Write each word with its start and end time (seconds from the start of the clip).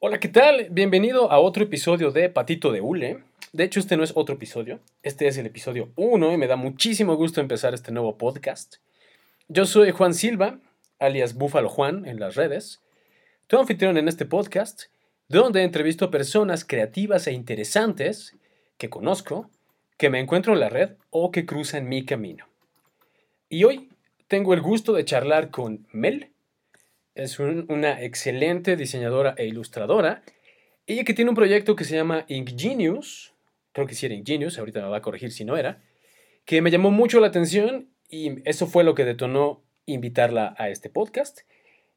Hola, 0.00 0.20
¿qué 0.20 0.28
tal? 0.28 0.68
Bienvenido 0.70 1.32
a 1.32 1.40
otro 1.40 1.64
episodio 1.64 2.12
de 2.12 2.28
Patito 2.28 2.70
de 2.70 2.80
Hule. 2.80 3.24
De 3.52 3.64
hecho, 3.64 3.80
este 3.80 3.96
no 3.96 4.04
es 4.04 4.12
otro 4.14 4.36
episodio, 4.36 4.78
este 5.02 5.26
es 5.26 5.36
el 5.36 5.46
episodio 5.46 5.90
1 5.96 6.32
y 6.32 6.36
me 6.36 6.46
da 6.46 6.54
muchísimo 6.54 7.16
gusto 7.16 7.40
empezar 7.40 7.74
este 7.74 7.90
nuevo 7.90 8.16
podcast. 8.16 8.76
Yo 9.48 9.66
soy 9.66 9.90
Juan 9.90 10.14
Silva, 10.14 10.60
alias 11.00 11.34
Búfalo 11.34 11.68
Juan 11.68 12.06
en 12.06 12.20
las 12.20 12.36
redes, 12.36 12.80
tu 13.48 13.58
anfitrión 13.58 13.96
en 13.96 14.06
este 14.06 14.26
podcast, 14.26 14.84
donde 15.26 15.64
entrevisto 15.64 16.04
a 16.04 16.10
personas 16.12 16.64
creativas 16.64 17.26
e 17.26 17.32
interesantes 17.32 18.36
que 18.76 18.88
conozco, 18.88 19.50
que 19.96 20.08
me 20.08 20.20
encuentro 20.20 20.52
en 20.52 20.60
la 20.60 20.68
red 20.68 20.92
o 21.10 21.32
que 21.32 21.46
cruzan 21.46 21.88
mi 21.88 22.04
camino. 22.04 22.46
Y 23.48 23.64
hoy 23.64 23.88
tengo 24.28 24.54
el 24.54 24.60
gusto 24.60 24.92
de 24.92 25.04
charlar 25.04 25.50
con 25.50 25.88
Mel, 25.90 26.30
es 27.22 27.38
una 27.40 28.02
excelente 28.02 28.76
diseñadora 28.76 29.34
e 29.36 29.46
ilustradora. 29.46 30.22
Ella 30.86 31.04
que 31.04 31.14
tiene 31.14 31.30
un 31.30 31.36
proyecto 31.36 31.74
que 31.74 31.84
se 31.84 31.96
llama 31.96 32.24
Ingenious, 32.28 33.34
creo 33.72 33.86
que 33.86 33.94
sí 33.94 34.06
era 34.06 34.14
Ingenious, 34.14 34.58
ahorita 34.58 34.80
me 34.80 34.88
va 34.88 34.98
a 34.98 35.02
corregir 35.02 35.32
si 35.32 35.44
no 35.44 35.56
era, 35.56 35.82
que 36.44 36.62
me 36.62 36.70
llamó 36.70 36.90
mucho 36.90 37.20
la 37.20 37.26
atención 37.26 37.88
y 38.08 38.48
eso 38.48 38.66
fue 38.66 38.84
lo 38.84 38.94
que 38.94 39.04
detonó 39.04 39.62
invitarla 39.84 40.54
a 40.58 40.68
este 40.68 40.90
podcast 40.90 41.40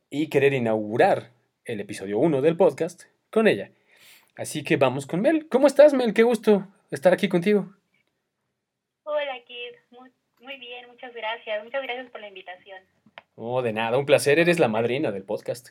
y 0.09 0.29
querer 0.29 0.53
inaugurar 0.53 1.31
el 1.65 1.79
episodio 1.79 2.17
1 2.17 2.41
del 2.41 2.57
podcast 2.57 3.03
con 3.29 3.47
ella. 3.47 3.71
Así 4.35 4.63
que 4.63 4.77
vamos 4.77 5.05
con 5.05 5.21
Mel. 5.21 5.47
¿Cómo 5.49 5.67
estás, 5.67 5.93
Mel? 5.93 6.13
Qué 6.13 6.23
gusto 6.23 6.67
estar 6.89 7.13
aquí 7.13 7.29
contigo. 7.29 7.73
Hola, 9.03 9.39
Kid. 9.45 9.75
Muy, 9.91 10.09
muy 10.39 10.57
bien, 10.57 10.87
muchas 10.87 11.13
gracias. 11.13 11.63
Muchas 11.63 11.83
gracias 11.83 12.09
por 12.09 12.21
la 12.21 12.27
invitación. 12.27 12.81
Oh, 13.43 13.63
de 13.63 13.73
nada, 13.73 13.97
un 13.97 14.05
placer, 14.05 14.37
eres 14.37 14.59
la 14.59 14.67
madrina 14.67 15.11
del 15.11 15.23
podcast. 15.23 15.69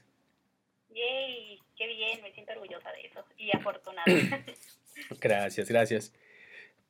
Yay, 0.92 1.56
qué 1.76 1.86
bien, 1.86 2.20
me 2.20 2.32
siento 2.32 2.52
orgullosa 2.54 2.90
de 2.90 3.02
eso 3.06 3.24
y 3.38 3.56
afortunada. 3.56 4.44
gracias, 5.20 5.68
gracias. 5.68 6.12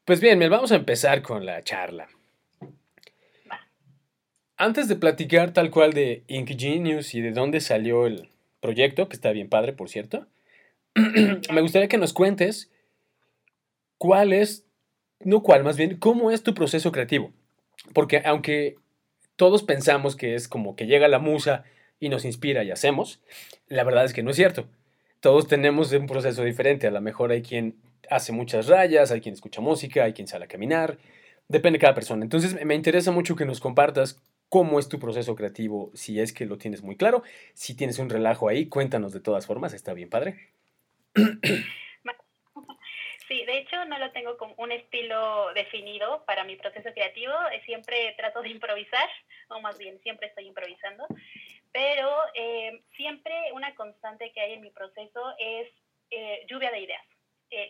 Pues 0.06 0.22
bien, 0.22 0.38
vamos 0.48 0.72
a 0.72 0.76
empezar 0.76 1.20
con 1.20 1.44
la 1.44 1.62
charla. 1.62 2.08
Va. 3.52 3.68
Antes 4.56 4.88
de 4.88 4.96
platicar 4.96 5.52
tal 5.52 5.70
cual 5.70 5.92
de 5.92 6.24
Ink 6.28 6.58
Genius 6.58 7.14
y 7.14 7.20
de 7.20 7.32
dónde 7.32 7.60
salió 7.60 8.06
el 8.06 8.30
proyecto, 8.60 9.10
que 9.10 9.16
está 9.16 9.32
bien 9.32 9.50
padre, 9.50 9.74
por 9.74 9.90
cierto, 9.90 10.28
me 10.94 11.60
gustaría 11.60 11.88
que 11.88 11.98
nos 11.98 12.14
cuentes 12.14 12.72
cuál 13.98 14.32
es, 14.32 14.64
no 15.18 15.42
cuál, 15.42 15.62
más 15.62 15.76
bien, 15.76 15.98
cómo 15.98 16.30
es 16.30 16.42
tu 16.42 16.54
proceso 16.54 16.90
creativo. 16.90 17.34
Porque 17.92 18.22
aunque 18.24 18.79
todos 19.40 19.62
pensamos 19.62 20.16
que 20.16 20.34
es 20.34 20.48
como 20.48 20.76
que 20.76 20.84
llega 20.84 21.08
la 21.08 21.18
musa 21.18 21.64
y 21.98 22.10
nos 22.10 22.26
inspira 22.26 22.62
y 22.62 22.70
hacemos. 22.70 23.22
La 23.68 23.84
verdad 23.84 24.04
es 24.04 24.12
que 24.12 24.22
no 24.22 24.32
es 24.32 24.36
cierto. 24.36 24.66
Todos 25.20 25.48
tenemos 25.48 25.90
un 25.92 26.06
proceso 26.06 26.44
diferente. 26.44 26.86
A 26.86 26.90
lo 26.90 27.00
mejor 27.00 27.32
hay 27.32 27.40
quien 27.40 27.76
hace 28.10 28.32
muchas 28.32 28.66
rayas, 28.66 29.10
hay 29.10 29.22
quien 29.22 29.32
escucha 29.32 29.62
música, 29.62 30.04
hay 30.04 30.12
quien 30.12 30.28
sale 30.28 30.44
a 30.44 30.48
caminar. 30.48 30.98
Depende 31.48 31.78
de 31.78 31.80
cada 31.80 31.94
persona. 31.94 32.22
Entonces 32.22 32.62
me 32.66 32.74
interesa 32.74 33.12
mucho 33.12 33.34
que 33.34 33.46
nos 33.46 33.60
compartas 33.60 34.20
cómo 34.50 34.78
es 34.78 34.90
tu 34.90 34.98
proceso 34.98 35.34
creativo, 35.36 35.90
si 35.94 36.20
es 36.20 36.34
que 36.34 36.44
lo 36.44 36.58
tienes 36.58 36.82
muy 36.82 36.96
claro. 36.96 37.22
Si 37.54 37.72
tienes 37.72 37.98
un 37.98 38.10
relajo 38.10 38.46
ahí, 38.46 38.66
cuéntanos 38.66 39.14
de 39.14 39.20
todas 39.20 39.46
formas. 39.46 39.72
Está 39.72 39.94
bien, 39.94 40.10
padre. 40.10 40.50
Sí, 43.30 43.44
de 43.44 43.58
hecho 43.58 43.84
no 43.84 43.96
lo 43.96 44.10
tengo 44.10 44.36
como 44.36 44.56
un 44.56 44.72
estilo 44.72 45.54
definido 45.54 46.24
para 46.26 46.42
mi 46.42 46.56
proceso 46.56 46.92
creativo, 46.92 47.32
eh, 47.52 47.62
siempre 47.64 48.12
trato 48.16 48.42
de 48.42 48.48
improvisar, 48.48 49.08
o 49.50 49.60
más 49.60 49.78
bien 49.78 50.00
siempre 50.02 50.26
estoy 50.26 50.48
improvisando, 50.48 51.06
pero 51.70 52.10
eh, 52.34 52.82
siempre 52.96 53.32
una 53.52 53.72
constante 53.76 54.32
que 54.32 54.40
hay 54.40 54.54
en 54.54 54.62
mi 54.62 54.70
proceso 54.70 55.32
es 55.38 55.68
eh, 56.10 56.44
lluvia 56.48 56.72
de 56.72 56.80
ideas, 56.80 57.06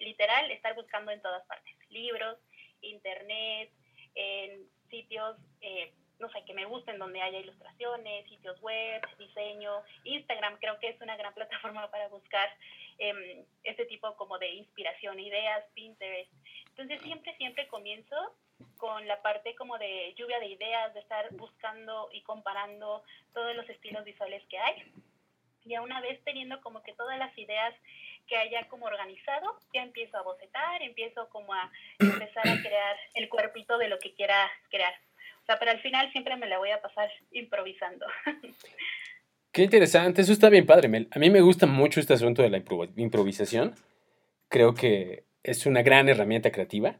literal, 0.01 0.51
estar 0.51 0.75
buscando 0.75 1.11
en 1.11 1.21
todas 1.21 1.45
partes, 1.47 1.77
libros, 1.91 2.39
internet, 2.81 3.71
en 4.15 4.67
sitios 4.89 5.37
no 6.21 6.31
sé, 6.31 6.45
que 6.45 6.55
me 6.55 6.67
gusten, 6.67 6.99
donde 6.99 7.21
haya 7.21 7.39
ilustraciones, 7.39 8.29
sitios 8.29 8.61
web, 8.61 9.01
diseño. 9.19 9.83
Instagram 10.05 10.59
creo 10.59 10.79
que 10.79 10.89
es 10.89 11.01
una 11.01 11.17
gran 11.17 11.35
plataforma 11.41 11.91
para 11.91 12.09
buscar 12.09 12.49
eh, 12.99 13.45
este 13.65 13.87
tipo 13.87 14.15
como 14.17 14.39
de 14.39 14.49
inspiración, 14.51 15.19
ideas, 15.19 15.65
Pinterest. 15.75 16.31
Entonces 16.69 17.01
siempre, 17.03 17.35
siempre 17.37 17.67
comienzo 17.69 18.17
con 18.77 19.07
la 19.09 19.21
parte 19.23 19.55
como 19.55 19.79
de 19.79 20.15
lluvia 20.17 20.39
de 20.39 20.49
ideas, 20.49 20.93
de 20.95 21.01
estar 21.01 21.33
buscando 21.33 22.11
y 22.13 22.23
comparando 22.23 23.03
todos 23.33 23.57
los 23.57 23.69
estilos 23.69 24.05
visuales 24.05 24.43
que 24.49 24.59
hay. 24.59 24.93
Y 25.65 25.75
a 25.75 25.83
una 25.83 26.01
vez 26.01 26.23
teniendo 26.25 26.61
como 26.63 26.83
que 26.83 26.93
todas 26.95 27.19
las 27.19 27.37
ideas 27.37 27.75
que 28.27 28.37
haya 28.37 28.69
como 28.69 28.87
organizado, 28.87 29.59
ya 29.75 29.83
empiezo 29.83 30.17
a 30.17 30.23
bocetar, 30.23 30.83
empiezo 30.83 31.29
como 31.31 31.53
a 31.53 31.71
empezar 31.99 32.47
a 32.49 32.63
crear 32.63 32.97
el 33.15 33.29
cuerpito 33.29 33.77
de 33.77 33.89
lo 33.89 33.99
que 33.99 34.15
quiera 34.15 34.51
crear 34.71 34.95
pero 35.59 35.71
al 35.71 35.81
final 35.81 36.11
siempre 36.13 36.37
me 36.37 36.47
la 36.47 36.59
voy 36.59 36.71
a 36.71 36.81
pasar 36.81 37.11
improvisando. 37.33 38.07
Qué 39.53 39.63
interesante, 39.63 40.23
eso 40.23 40.33
está 40.33 40.49
bien 40.49 40.67
padre, 40.67 40.89
Mel. 40.89 41.09
A 41.11 41.19
mí 41.19 41.29
me 41.29 41.41
gusta 41.41 41.67
mucho 41.67 41.99
este 41.99 42.15
asunto 42.15 42.43
de 42.43 42.51
la 42.51 42.63
improvisación. 42.97 43.75
Creo 44.49 44.75
que 44.75 45.25
es 45.43 45.67
una 45.67 45.83
gran 45.83 46.09
herramienta 46.09 46.53
creativa. 46.53 46.99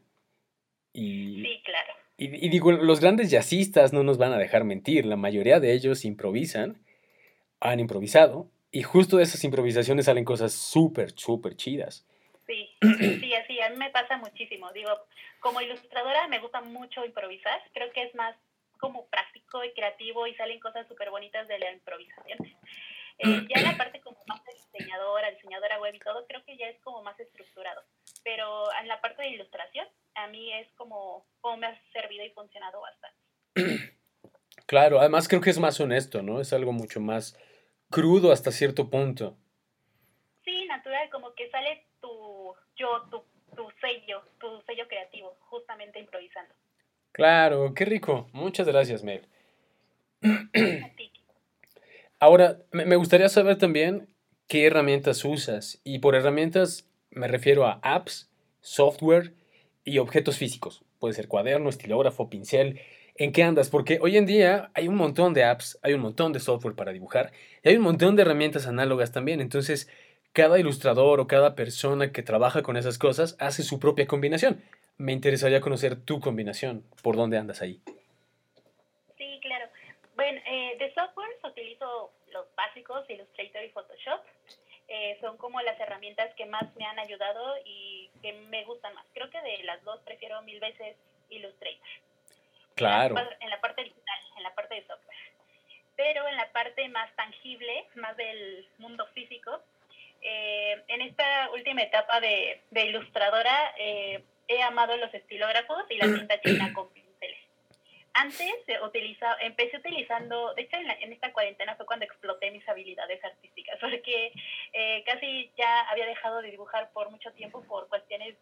Y, 0.91 1.43
sí, 1.43 1.61
claro. 1.63 1.93
Y, 2.17 2.49
digo, 2.49 2.71
los 2.71 2.99
grandes 2.99 3.31
jazzistas 3.31 3.93
no 3.93 4.03
nos 4.03 4.19
van 4.19 4.31
a 4.31 4.37
dejar 4.37 4.63
mentir. 4.63 5.05
La 5.05 5.15
mayoría 5.15 5.59
de 5.59 5.73
ellos 5.73 6.05
improvisan, 6.05 6.85
han 7.59 7.79
improvisado, 7.79 8.51
y 8.71 8.83
justo 8.83 9.17
de 9.17 9.23
esas 9.23 9.43
improvisaciones 9.43 10.05
salen 10.05 10.23
cosas 10.23 10.53
súper, 10.53 11.13
súper 11.15 11.55
chidas. 11.55 12.05
Sí, 12.51 12.69
sí, 13.21 13.33
así, 13.33 13.61
a 13.61 13.69
mí 13.69 13.77
me 13.77 13.89
pasa 13.91 14.17
muchísimo. 14.17 14.69
Digo, 14.73 14.91
como 15.39 15.61
ilustradora 15.61 16.27
me 16.27 16.39
gusta 16.39 16.59
mucho 16.59 17.05
improvisar, 17.05 17.61
creo 17.73 17.91
que 17.93 18.03
es 18.03 18.13
más 18.15 18.35
como 18.77 19.07
práctico 19.07 19.63
y 19.63 19.71
creativo 19.71 20.27
y 20.27 20.35
salen 20.35 20.59
cosas 20.59 20.85
súper 20.87 21.11
bonitas 21.11 21.47
de 21.47 21.59
la 21.59 21.71
improvisación. 21.71 22.39
Eh, 23.19 23.47
ya 23.47 23.61
en 23.61 23.63
la 23.63 23.77
parte 23.77 24.01
como 24.01 24.17
más 24.27 24.43
de 24.43 24.53
diseñadora, 24.53 25.31
diseñadora 25.31 25.79
web 25.79 25.93
y 25.95 25.99
todo, 25.99 26.25
creo 26.27 26.43
que 26.43 26.57
ya 26.57 26.67
es 26.67 26.79
como 26.81 27.01
más 27.03 27.17
estructurado. 27.19 27.83
Pero 28.23 28.69
en 28.81 28.87
la 28.89 28.99
parte 28.99 29.21
de 29.21 29.29
ilustración, 29.29 29.87
a 30.15 30.27
mí 30.27 30.51
es 30.53 30.67
como, 30.73 31.25
como 31.39 31.55
me 31.57 31.67
ha 31.67 31.81
servido 31.93 32.25
y 32.25 32.31
funcionado 32.31 32.81
bastante. 32.81 33.91
Claro, 34.67 35.01
además 35.01 35.27
creo 35.27 35.41
que 35.41 35.49
es 35.49 35.59
más 35.59 35.81
honesto, 35.81 36.21
¿no? 36.21 36.39
Es 36.39 36.53
algo 36.53 36.71
mucho 36.71 37.01
más 37.01 37.37
crudo 37.89 38.31
hasta 38.31 38.51
cierto 38.51 38.89
punto. 38.89 39.37
Natural, 40.71 41.09
como 41.09 41.33
que 41.35 41.49
sale 41.49 41.85
tu 41.99 42.53
yo, 42.77 43.03
tu, 43.09 43.23
tu 43.55 43.69
sello, 43.81 44.23
tu 44.39 44.61
sello 44.65 44.87
creativo, 44.87 45.35
justamente 45.41 45.99
improvisando. 45.99 46.53
Claro, 47.11 47.73
qué 47.73 47.85
rico. 47.85 48.29
Muchas 48.31 48.67
gracias, 48.67 49.03
Mel. 49.03 49.27
Ahora, 52.19 52.57
me 52.71 52.95
gustaría 52.95 53.27
saber 53.29 53.57
también 53.57 54.07
qué 54.47 54.65
herramientas 54.65 55.25
usas. 55.25 55.81
Y 55.83 55.99
por 55.99 56.15
herramientas 56.15 56.89
me 57.09 57.27
refiero 57.27 57.65
a 57.65 57.79
apps, 57.83 58.29
software 58.61 59.33
y 59.83 59.97
objetos 59.97 60.37
físicos. 60.37 60.83
Puede 60.99 61.13
ser 61.13 61.27
cuaderno, 61.27 61.69
estilógrafo, 61.69 62.29
pincel. 62.29 62.79
¿En 63.15 63.31
qué 63.31 63.43
andas? 63.43 63.69
Porque 63.69 63.99
hoy 64.01 64.17
en 64.17 64.25
día 64.25 64.71
hay 64.73 64.87
un 64.87 64.95
montón 64.95 65.33
de 65.33 65.43
apps, 65.43 65.79
hay 65.81 65.93
un 65.93 66.01
montón 66.01 66.31
de 66.31 66.39
software 66.39 66.75
para 66.75 66.93
dibujar 66.93 67.31
y 67.63 67.69
hay 67.69 67.75
un 67.75 67.83
montón 67.83 68.15
de 68.15 68.21
herramientas 68.21 68.67
análogas 68.67 69.11
también. 69.11 69.41
Entonces, 69.41 69.89
cada 70.33 70.59
ilustrador 70.59 71.19
o 71.19 71.27
cada 71.27 71.55
persona 71.55 72.11
que 72.11 72.23
trabaja 72.23 72.63
con 72.63 72.77
esas 72.77 72.97
cosas 72.97 73.35
hace 73.39 73.63
su 73.63 73.79
propia 73.79 74.07
combinación. 74.07 74.63
Me 74.97 75.11
interesaría 75.11 75.61
conocer 75.61 76.03
tu 76.03 76.19
combinación. 76.19 76.83
¿Por 77.01 77.15
dónde 77.15 77.37
andas 77.37 77.61
ahí? 77.61 77.81
Sí, 79.17 79.39
claro. 79.41 79.67
Bueno, 80.15 80.41
eh, 80.45 80.77
de 80.77 80.93
software 80.93 81.29
utilizo 81.43 82.11
los 82.31 82.45
básicos, 82.55 83.09
Illustrator 83.09 83.63
y 83.63 83.69
Photoshop. 83.69 84.21
Eh, 84.87 85.17
son 85.21 85.37
como 85.37 85.61
las 85.61 85.79
herramientas 85.79 86.33
que 86.35 86.45
más 86.45 86.75
me 86.75 86.85
han 86.85 86.99
ayudado 86.99 87.55
y 87.65 88.09
que 88.21 88.33
me 88.33 88.63
gustan 88.65 88.93
más. 88.93 89.05
Creo 89.13 89.29
que 89.29 89.41
de 89.41 89.63
las 89.63 89.83
dos 89.83 89.99
prefiero 90.01 90.41
mil 90.43 90.59
veces 90.59 90.95
Illustrator. 91.29 91.87
Claro. 92.75 93.15
En 93.39 93.49
la, 93.49 93.59
parte 93.61 93.83
digital, 93.83 94.19
en 94.37 94.43
la 94.43 94.53
parte 94.53 94.75
de 94.75 94.81
software. 94.81 95.17
Pero 95.95 96.27
en 96.27 96.35
la 96.35 96.51
parte 96.51 96.87
más 96.89 97.13
tangible, 97.15 97.85
más 97.95 98.15
del 98.17 98.67
mundo 98.79 99.05
físico, 99.13 99.61
eh, 100.21 100.83
en 100.87 101.01
esta 101.01 101.49
última 101.51 101.81
etapa 101.81 102.19
de, 102.19 102.61
ilustradora 102.71 103.73
eh, 103.77 104.23
he 104.47 104.61
amado 104.61 104.95
los 104.97 105.13
estilógrafos 105.13 105.83
y 105.89 105.97
la 105.97 106.05
tinta 106.05 106.39
china 106.45 106.71
con 106.73 106.89
pinceles. 106.93 107.39
Antes 108.13 108.53
utiliza, 108.83 109.35
empecé 109.39 109.77
utilizando, 109.77 110.53
de 110.53 110.63
hecho 110.63 110.77
en, 110.77 111.13
esta 111.13 111.33
cuarentena 111.33 111.75
fue 111.75 111.85
cuando 111.85 112.05
exploté 112.05 112.51
mis 112.51 112.67
habilidades 112.67 113.23
artísticas, 113.23 113.77
porque 113.81 114.31
eh, 114.73 115.03
casi 115.05 115.51
ya 115.57 115.81
había 115.89 116.05
dejado 116.05 116.41
de 116.41 116.51
dibujar 116.51 116.91
por 116.91 117.09
mucho 117.09 117.31
tiempo 117.33 117.63
por 117.63 117.87
cuestiones 117.87 118.35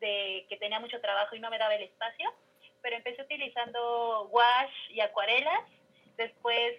de 0.00 0.44
que 0.48 0.56
tenía 0.58 0.80
mucho 0.80 1.00
trabajo 1.00 1.34
y 1.36 1.40
no 1.40 1.50
me 1.50 1.58
daba 1.58 1.74
el 1.74 1.84
espacio, 1.84 2.34
pero 2.82 2.96
empecé 2.96 3.22
utilizando 3.22 4.28
wash 4.30 4.90
y 4.90 5.00
acuarelas, 5.00 5.62
después 6.18 6.74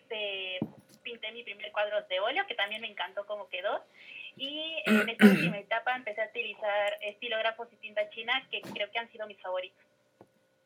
pinté 1.06 1.32
mi 1.32 1.44
primer 1.44 1.72
cuadro 1.72 2.02
de 2.02 2.20
óleo, 2.20 2.46
que 2.48 2.56
también 2.56 2.82
me 2.82 2.88
encantó 2.88 3.26
cómo 3.26 3.48
quedó. 3.48 3.82
Y 4.38 4.82
en 4.86 5.10
esta 5.10 5.26
última 5.26 5.58
etapa 5.60 5.96
empecé 5.96 6.22
a 6.22 6.28
utilizar 6.28 6.94
estilógrafos 7.02 7.68
y 7.72 7.76
tinta 7.78 8.10
china, 8.10 8.34
que 8.52 8.62
creo 8.62 8.92
que 8.92 9.00
han 9.00 9.12
sido 9.12 9.28
mis 9.28 9.40
favoritos. 9.42 9.84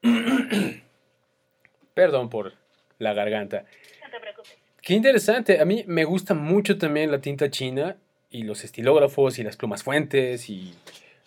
Perdón 1.93 2.29
por 2.29 2.53
la 2.97 3.13
garganta. 3.13 3.65
No 4.03 4.09
te 4.09 4.19
preocupes. 4.19 4.57
Qué 4.81 4.93
interesante. 4.93 5.59
A 5.59 5.65
mí 5.65 5.83
me 5.87 6.03
gusta 6.03 6.33
mucho 6.33 6.77
también 6.77 7.11
la 7.11 7.21
tinta 7.21 7.49
china 7.49 7.97
y 8.29 8.43
los 8.43 8.63
estilógrafos 8.63 9.39
y 9.39 9.43
las 9.43 9.57
plumas 9.57 9.83
fuentes 9.83 10.49
y 10.49 10.75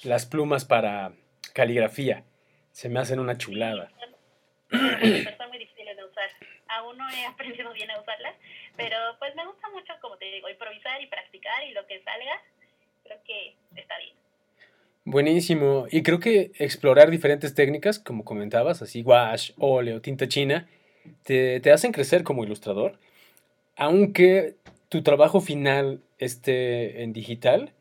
las 0.03 0.27
plumas 0.27 0.65
para 0.65 1.13
caligrafía. 1.53 2.25
Se 2.73 2.89
me 2.89 3.01
hacen 3.01 3.21
una 3.21 3.37
chulada. 3.37 3.91
Son 4.71 5.51
de 5.52 5.52
usar. 6.13 6.31
Aún 6.69 6.97
no 6.97 7.09
he 7.11 7.27
aprendido 7.33 7.73
bien 7.73 7.91
a 7.91 8.01
usarlas, 8.01 8.35
pero 8.77 8.97
pues 9.19 9.35
me 9.35 9.47
gusta 9.47 9.69
mucho, 9.71 9.93
como 10.01 10.17
te 10.17 10.27
digo, 10.27 10.49
improvisar 10.49 11.03
y 11.03 11.07
practicar 11.07 11.65
y 11.65 11.73
lo 11.73 11.87
que 11.87 12.03
salga, 12.03 12.41
creo 13.05 13.19
que 13.25 13.57
está 13.77 13.99
bien. 13.99 14.15
Buenísimo. 15.05 15.87
Y 15.91 16.03
creo 16.03 16.21
que 16.21 16.53
explorar 16.59 17.11
diferentes 17.11 17.55
técnicas, 17.55 17.99
como 17.99 18.25
comentabas, 18.25 18.83
así 18.83 19.03
wash, 19.03 19.51
óleo, 19.59 20.01
tinta 20.01 20.29
china, 20.29 20.69
te, 21.25 21.59
te 21.59 21.73
hacen 21.73 21.91
crecer 21.91 22.23
como 22.23 22.45
ilustrador. 22.45 22.99
Aunque 23.77 24.55
tu 24.89 25.03
trabajo 25.03 25.41
final 25.41 26.01
esté 26.19 27.03
en 27.03 27.13
digital, 27.13 27.73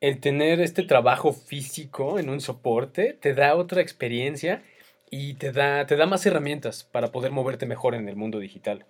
el 0.00 0.20
tener 0.20 0.60
este 0.60 0.82
trabajo 0.82 1.32
físico 1.32 2.18
en 2.18 2.28
un 2.28 2.40
soporte 2.40 3.12
te 3.12 3.34
da 3.34 3.54
otra 3.54 3.80
experiencia 3.80 4.62
y 5.10 5.34
te 5.34 5.52
da, 5.52 5.86
te 5.86 5.96
da 5.96 6.06
más 6.06 6.24
herramientas 6.24 6.84
para 6.84 7.08
poder 7.08 7.32
moverte 7.32 7.66
mejor 7.66 7.94
en 7.94 8.08
el 8.08 8.16
mundo 8.16 8.38
digital. 8.38 8.86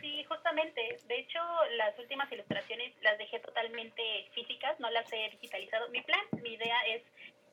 Sí, 0.00 0.24
justamente. 0.28 0.98
De 1.08 1.18
hecho, 1.18 1.40
las 1.76 1.98
últimas 1.98 2.30
ilustraciones 2.30 2.94
las 3.02 3.18
dejé 3.18 3.40
totalmente 3.40 4.02
físicas, 4.32 4.78
no 4.78 4.88
las 4.90 5.12
he 5.12 5.30
digitalizado. 5.30 5.88
Mi 5.88 6.00
plan, 6.02 6.20
mi 6.42 6.54
idea 6.54 6.76
es 6.86 7.02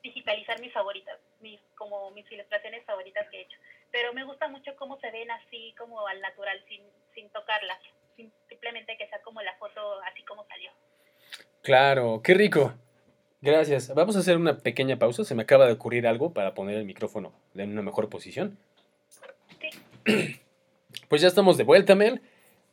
digitalizar 0.03 0.61
mis 0.61 0.71
favoritas, 0.71 1.17
mis, 1.41 1.59
como 1.75 2.11
mis 2.11 2.31
ilustraciones 2.31 2.85
favoritas 2.85 3.27
que 3.29 3.37
he 3.39 3.41
hecho. 3.41 3.57
Pero 3.91 4.13
me 4.13 4.23
gusta 4.23 4.47
mucho 4.47 4.75
cómo 4.75 4.99
se 4.99 5.09
ven 5.09 5.31
así, 5.31 5.73
como 5.77 6.05
al 6.07 6.21
natural, 6.21 6.63
sin, 6.67 6.81
sin 7.15 7.29
tocarlas. 7.31 7.79
simplemente 8.47 8.97
que 8.97 9.07
sea 9.07 9.21
como 9.23 9.41
la 9.41 9.55
foto 9.55 9.99
así 10.03 10.21
como 10.23 10.45
salió. 10.45 10.71
Claro, 11.63 12.21
qué 12.23 12.35
rico. 12.35 12.73
Gracias. 13.41 13.93
Vamos 13.93 14.15
a 14.15 14.19
hacer 14.19 14.37
una 14.37 14.57
pequeña 14.57 14.99
pausa. 14.99 15.23
Se 15.23 15.35
me 15.35 15.43
acaba 15.43 15.65
de 15.65 15.73
ocurrir 15.73 16.07
algo 16.07 16.33
para 16.33 16.53
poner 16.53 16.77
el 16.77 16.85
micrófono 16.85 17.33
en 17.55 17.71
una 17.71 17.81
mejor 17.81 18.09
posición. 18.09 18.57
Sí. 20.05 20.39
Pues 21.07 21.21
ya 21.21 21.27
estamos 21.27 21.57
de 21.57 21.63
vuelta, 21.63 21.95
Mel. 21.95 22.21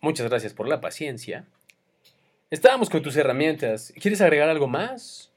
Muchas 0.01 0.29
gracias 0.29 0.53
por 0.53 0.69
la 0.69 0.81
paciencia. 0.81 1.47
Estábamos 2.51 2.91
con 2.91 3.03
tus 3.03 3.17
herramientas. 3.17 3.93
¿Quieres 4.01 4.21
agregar 4.21 4.49
algo 4.49 4.69
más? 4.69 5.33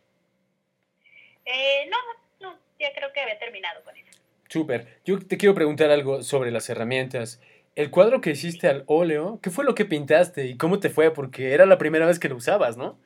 Eh, 1.46 1.90
no, 1.90 1.98
no, 2.40 2.60
ya 2.80 2.94
creo 2.94 3.12
que 3.14 3.22
había 3.22 3.40
terminado 3.40 3.84
con 3.84 3.96
eso. 3.98 4.20
Súper. 4.48 5.00
Yo 5.06 5.20
te 5.20 5.38
quiero 5.38 5.56
preguntar 5.56 5.90
algo 5.90 6.22
sobre 6.22 6.52
las 6.52 6.70
herramientas. 6.70 7.42
El 7.76 7.90
cuadro 7.90 8.22
que 8.22 8.32
hiciste 8.32 8.68
al 8.68 8.84
óleo, 8.88 9.40
¿qué 9.42 9.50
fue 9.50 9.64
lo 9.64 9.74
que 9.74 9.86
pintaste 9.86 10.46
y 10.46 10.58
cómo 10.58 10.80
te 10.80 10.90
fue? 10.90 11.12
Porque 11.14 11.54
era 11.54 11.66
la 11.66 11.78
primera 11.78 12.06
vez 12.06 12.20
que 12.20 12.30
lo 12.30 12.36
usabas, 12.36 12.78
¿no? 12.78 13.00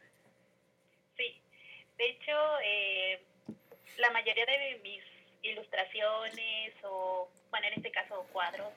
Sí. 1.16 1.42
De 1.98 2.10
hecho, 2.10 2.32
eh, 2.66 3.22
la 4.00 4.12
mayoría 4.24 4.46
de 4.46 4.80
mis 4.84 5.04
ilustraciones 5.42 6.74
o, 6.84 7.30
bueno, 7.52 7.68
en 7.68 7.74
este 7.74 7.92
caso 7.92 8.26
cuadros, 8.32 8.72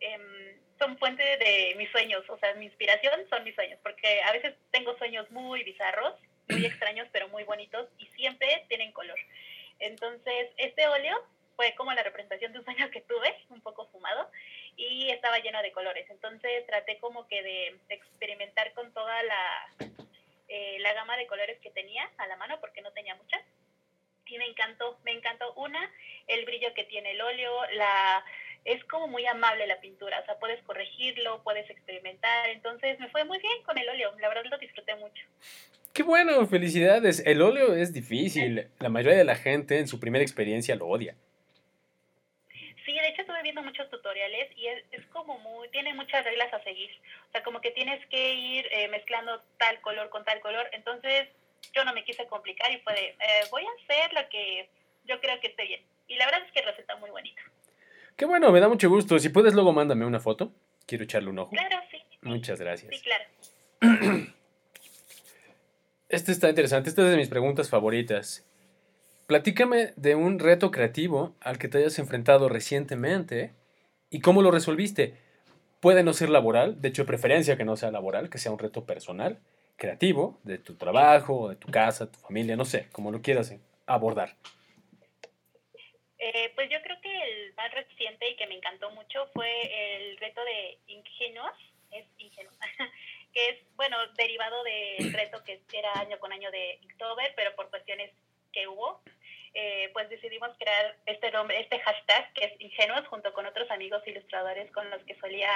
em, 0.00 0.54
son 0.78 0.98
fuente 0.98 1.22
de 1.22 1.74
mis 1.76 1.90
sueños, 1.90 2.22
o 2.28 2.36
sea, 2.38 2.52
mi 2.54 2.66
inspiración 2.66 3.26
son 3.30 3.42
mis 3.44 3.54
sueños, 3.54 3.80
porque 3.82 4.20
a 4.22 4.32
veces 4.32 4.54
tengo 4.70 4.96
sueños 4.98 5.30
muy 5.30 5.64
bizarros, 5.64 6.14
muy 6.48 6.66
extraños, 6.66 7.08
pero 7.10 7.28
muy 7.28 7.44
bonitos 7.44 7.88
y 7.98 8.06
siempre 8.08 8.66
tienen 8.68 8.92
color. 8.92 9.18
Entonces, 9.78 10.50
este 10.58 10.86
óleo 10.86 11.16
fue 11.56 11.74
como 11.74 11.94
la 11.94 12.02
representación 12.02 12.52
de 12.52 12.58
un 12.58 12.64
sueño 12.66 12.90
que 12.90 13.00
tuve, 13.00 13.34
un 13.48 13.62
poco 13.62 13.86
fumado, 13.86 14.30
y 14.76 15.08
estaba 15.10 15.38
lleno 15.38 15.62
de 15.62 15.72
colores. 15.72 16.08
Entonces, 16.10 16.66
traté 16.66 16.98
como 16.98 17.26
que 17.26 17.42
de, 17.42 17.78
de 17.88 17.94
experimentar 17.94 18.74
con 18.74 18.92
toda 18.92 19.22
la, 19.22 19.68
eh, 20.48 20.76
la 20.80 20.92
gama 20.92 21.16
de 21.16 21.26
colores 21.26 21.58
que 21.60 21.70
tenía 21.70 22.10
a 22.18 22.26
la 22.26 22.36
mano, 22.36 22.60
porque 22.60 22.82
no 22.82 22.92
tenía 22.92 23.14
muchas. 23.14 23.42
Y 24.26 24.38
me 24.38 24.46
encantó, 24.46 24.98
me 25.04 25.12
encantó 25.12 25.52
una, 25.54 25.90
el 26.26 26.44
brillo 26.44 26.74
que 26.74 26.84
tiene 26.84 27.12
el 27.12 27.20
óleo, 27.20 27.52
la 27.72 28.24
es 28.64 28.84
como 28.86 29.06
muy 29.06 29.24
amable 29.26 29.66
la 29.68 29.80
pintura, 29.80 30.18
o 30.20 30.24
sea, 30.24 30.38
puedes 30.40 30.60
corregirlo, 30.64 31.40
puedes 31.44 31.70
experimentar, 31.70 32.48
entonces 32.48 32.98
me 32.98 33.08
fue 33.10 33.24
muy 33.24 33.38
bien 33.38 33.62
con 33.62 33.78
el 33.78 33.88
óleo, 33.88 34.12
la 34.18 34.28
verdad 34.28 34.42
lo 34.50 34.58
disfruté 34.58 34.96
mucho. 34.96 35.24
Qué 35.96 36.02
bueno, 36.02 36.46
felicidades. 36.46 37.22
El 37.24 37.40
óleo 37.40 37.74
es 37.74 37.94
difícil. 37.94 38.68
La 38.80 38.90
mayoría 38.90 39.16
de 39.16 39.24
la 39.24 39.34
gente 39.34 39.78
en 39.78 39.88
su 39.88 39.98
primera 39.98 40.22
experiencia 40.22 40.76
lo 40.76 40.88
odia. 40.88 41.16
Sí, 42.84 42.92
de 42.92 43.08
hecho 43.08 43.22
estuve 43.22 43.42
viendo 43.42 43.62
muchos 43.62 43.88
tutoriales 43.88 44.50
y 44.56 44.66
es, 44.66 44.84
es 44.92 45.06
como 45.06 45.38
muy, 45.38 45.70
tiene 45.70 45.94
muchas 45.94 46.22
reglas 46.22 46.52
a 46.52 46.62
seguir. 46.64 46.90
O 47.28 47.32
sea, 47.32 47.42
como 47.42 47.62
que 47.62 47.70
tienes 47.70 48.04
que 48.08 48.34
ir 48.34 48.66
eh, 48.72 48.88
mezclando 48.88 49.42
tal 49.56 49.80
color 49.80 50.10
con 50.10 50.22
tal 50.26 50.38
color. 50.40 50.68
Entonces 50.72 51.28
yo 51.74 51.84
no 51.84 51.92
me 51.92 52.04
quise 52.04 52.26
complicar 52.26 52.70
y 52.72 52.78
fue 52.78 52.94
de, 52.94 53.06
eh, 53.08 53.44
voy 53.50 53.62
a 53.62 53.82
hacer 53.82 54.12
lo 54.12 54.28
que 54.28 54.68
yo 55.04 55.20
creo 55.20 55.38
que 55.40 55.48
esté 55.48 55.64
bien. 55.64 55.80
Y 56.08 56.16
la 56.16 56.26
verdad 56.26 56.42
es 56.46 56.52
que 56.52 56.62
resulta 56.62 56.96
muy 56.96 57.10
bonito. 57.10 57.42
Qué 58.16 58.24
bueno, 58.24 58.50
me 58.50 58.60
da 58.60 58.68
mucho 58.68 58.88
gusto. 58.88 59.18
Si 59.18 59.28
puedes, 59.28 59.54
luego 59.54 59.72
mándame 59.72 60.06
una 60.06 60.20
foto. 60.20 60.52
Quiero 60.86 61.04
echarle 61.04 61.30
un 61.30 61.38
ojo. 61.38 61.50
Claro, 61.50 61.76
sí. 61.90 61.98
Muchas 62.22 62.60
gracias. 62.60 62.94
Sí, 62.94 63.02
claro. 63.02 64.26
Este 66.08 66.30
está 66.30 66.48
interesante. 66.48 66.88
Esta 66.88 67.02
es 67.02 67.10
de 67.10 67.16
mis 67.16 67.28
preguntas 67.28 67.68
favoritas. 67.68 68.46
Platícame 69.26 69.92
de 69.96 70.14
un 70.14 70.38
reto 70.38 70.70
creativo 70.70 71.34
al 71.40 71.58
que 71.58 71.66
te 71.66 71.78
hayas 71.78 71.98
enfrentado 71.98 72.48
recientemente 72.48 73.52
y 74.08 74.20
cómo 74.20 74.40
lo 74.40 74.52
resolviste. 74.52 75.14
Puede 75.80 76.04
no 76.04 76.12
ser 76.12 76.30
laboral, 76.30 76.80
de 76.80 76.88
hecho, 76.88 77.02
de 77.02 77.08
preferencia 77.08 77.56
que 77.56 77.64
no 77.64 77.76
sea 77.76 77.90
laboral, 77.90 78.30
que 78.30 78.38
sea 78.38 78.52
un 78.52 78.60
reto 78.60 78.86
personal, 78.86 79.40
creativo, 79.76 80.38
de 80.42 80.58
tu 80.58 80.76
trabajo, 80.76 81.50
de 81.50 81.56
tu 81.56 81.68
casa, 81.70 82.10
tu 82.10 82.18
familia, 82.18 82.56
no 82.56 82.64
sé, 82.64 82.88
como 82.90 83.10
lo 83.10 83.22
quieras 83.22 83.54
abordar. 83.86 84.36
Eh, 86.18 86.50
pues 86.54 86.70
yo 86.70 86.80
creo 86.82 87.00
que 87.00 87.22
el 87.22 87.54
más 87.54 87.70
reciente 87.72 88.28
y 88.28 88.36
que 88.36 88.46
me 88.46 88.54
encantó 88.54 88.90
mucho 88.90 89.28
fue 89.34 89.50
el 89.96 90.16
reto 90.16 90.42
de 90.44 90.78
Ingenuos, 90.86 91.52
es 91.90 92.06
Ingenuos, 92.18 92.56
que 93.32 93.48
es, 93.50 93.58
bueno, 93.76 93.96
derivado 94.16 94.62
del 94.64 95.12
reto 95.12 95.44
que 95.44 95.60
era 95.72 95.92
año 96.00 96.18
con 96.18 96.32
año 96.32 96.50
de 96.50 96.78
Inktober, 96.82 97.32
pero 97.36 97.54
por 97.54 97.68
cuestiones 97.70 98.10
que 98.52 98.66
hubo, 98.66 99.02
eh, 99.52 99.90
pues 99.92 100.08
decidimos 100.08 100.50
crear 100.58 100.96
este 101.06 101.30
nombre, 101.30 101.60
este 101.60 101.78
hashtag 101.80 102.32
que 102.32 102.44
es 102.46 102.60
Ingenuos 102.60 103.06
junto 103.08 103.32
con 103.34 103.46
otros 103.46 103.70
amigos 103.70 104.02
ilustradores 104.06 104.70
con 104.72 104.88
los 104.90 105.02
que 105.04 105.18
solía 105.20 105.50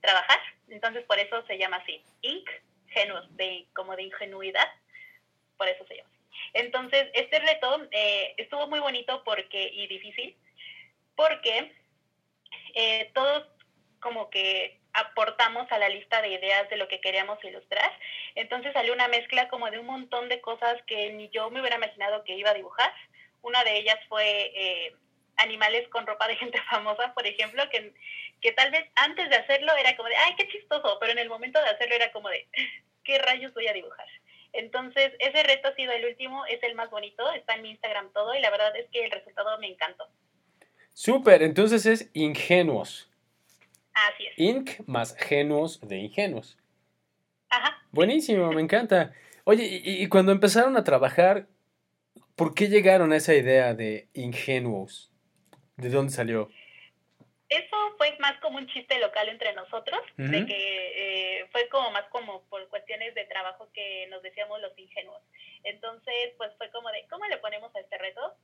trabajar. 0.00 0.40
Entonces 0.68 1.04
por 1.04 1.18
eso 1.18 1.44
se 1.46 1.58
llama 1.58 1.76
así, 1.76 2.02
Ink, 2.22 2.48
Genuos, 2.96 3.36
de, 3.36 3.66
como 3.74 3.94
de 3.94 4.04
ingenuidad, 4.04 4.68
por 5.58 5.68
eso 5.68 5.84
se 5.86 5.96
llama. 5.96 6.10
Entonces 6.54 7.08
este 7.12 7.38
reto 7.38 7.86
eh, 7.90 8.34
estuvo 8.38 8.66
muy 8.68 8.80
bonito 8.80 9.22
porque 9.24 9.70
y 9.70 9.86
difícil, 9.86 10.34
porque 11.14 11.72
eh, 12.74 13.10
todos 13.12 13.46
como 14.00 14.30
que 14.30 14.80
aportamos 14.94 15.70
a 15.70 15.78
la 15.78 15.90
lista 15.90 16.22
de 16.22 16.28
ideas 16.28 16.70
de 16.70 16.78
lo 16.78 16.88
que 16.88 17.00
queríamos 17.02 17.42
ilustrar. 17.44 17.92
Entonces 18.34 18.72
salió 18.72 18.94
una 18.94 19.08
mezcla 19.08 19.48
como 19.48 19.70
de 19.70 19.78
un 19.78 19.86
montón 19.86 20.30
de 20.30 20.40
cosas 20.40 20.80
que 20.86 21.12
ni 21.12 21.28
yo 21.28 21.50
me 21.50 21.60
hubiera 21.60 21.76
imaginado 21.76 22.24
que 22.24 22.34
iba 22.34 22.50
a 22.50 22.54
dibujar. 22.54 22.92
Una 23.42 23.62
de 23.64 23.76
ellas 23.76 23.98
fue 24.08 24.52
eh, 24.54 24.94
animales 25.36 25.86
con 25.88 26.06
ropa 26.06 26.26
de 26.28 26.36
gente 26.36 26.58
famosa, 26.70 27.12
por 27.12 27.26
ejemplo, 27.26 27.68
que, 27.68 27.92
que 28.40 28.52
tal 28.52 28.70
vez 28.70 28.88
antes 28.94 29.28
de 29.28 29.36
hacerlo 29.36 29.74
era 29.76 29.94
como 29.96 30.08
de, 30.08 30.16
ay, 30.16 30.34
qué 30.36 30.48
chistoso, 30.48 30.96
pero 30.98 31.12
en 31.12 31.18
el 31.18 31.28
momento 31.28 31.60
de 31.60 31.68
hacerlo 31.68 31.94
era 31.94 32.10
como 32.12 32.30
de, 32.30 32.48
¿qué 33.06 33.18
rayos 33.18 33.54
voy 33.54 33.68
a 33.68 33.72
dibujar? 33.72 34.06
Entonces, 34.52 35.12
ese 35.18 35.42
reto 35.42 35.68
ha 35.68 35.74
sido 35.74 35.92
el 35.92 36.04
último, 36.06 36.44
es 36.46 36.62
el 36.62 36.74
más 36.74 36.90
bonito, 36.90 37.30
está 37.32 37.54
en 37.54 37.62
mi 37.62 37.70
Instagram 37.70 38.12
todo 38.12 38.34
y 38.34 38.40
la 38.40 38.50
verdad 38.50 38.74
es 38.76 38.88
que 38.90 39.04
el 39.04 39.10
resultado 39.10 39.58
me 39.58 39.68
encantó. 39.68 40.08
Súper, 40.92 41.42
entonces 41.42 41.86
es 41.86 42.10
ingenuos. 42.14 43.10
Así 43.92 44.26
es. 44.26 44.38
Inc 44.38 44.80
más 44.86 45.14
genuos 45.16 45.80
de 45.86 45.98
ingenuos. 45.98 46.58
Ajá. 47.50 47.82
Buenísimo, 47.92 48.50
me 48.52 48.62
encanta. 48.62 49.12
Oye, 49.44 49.64
y, 49.64 50.02
y 50.02 50.08
cuando 50.08 50.32
empezaron 50.32 50.76
a 50.76 50.84
trabajar, 50.84 51.48
¿por 52.34 52.54
qué 52.54 52.68
llegaron 52.68 53.12
a 53.12 53.16
esa 53.16 53.34
idea 53.34 53.74
de 53.74 54.08
ingenuos? 54.14 55.12
¿De 55.76 55.90
dónde 55.90 56.12
salió? 56.12 56.50
Eso 57.48 57.76
fue 57.96 58.16
más 58.18 58.36
como 58.40 58.58
un 58.58 58.66
chiste 58.66 58.98
local 58.98 59.28
entre 59.28 59.52
nosotros, 59.52 60.00
de 60.16 60.38
Ujú. 60.38 60.46
que 60.46 61.40
eh, 61.40 61.46
fue 61.52 61.68
como 61.68 61.90
más 61.92 62.04
como 62.06 62.42
por 62.48 62.66
cuestiones 62.68 63.14
de 63.14 63.24
trabajo 63.26 63.68
que 63.72 64.08
nos 64.08 64.20
decíamos 64.22 64.60
los 64.60 64.76
ingenuos. 64.76 65.22
Entonces, 65.62 66.32
pues 66.38 66.50
fue 66.58 66.70
como 66.70 66.90
de, 66.90 67.06
¿cómo 67.08 67.24
le 67.26 67.36
ponemos 67.38 67.74
a 67.76 67.80
este 67.80 67.98
reto? 67.98 68.34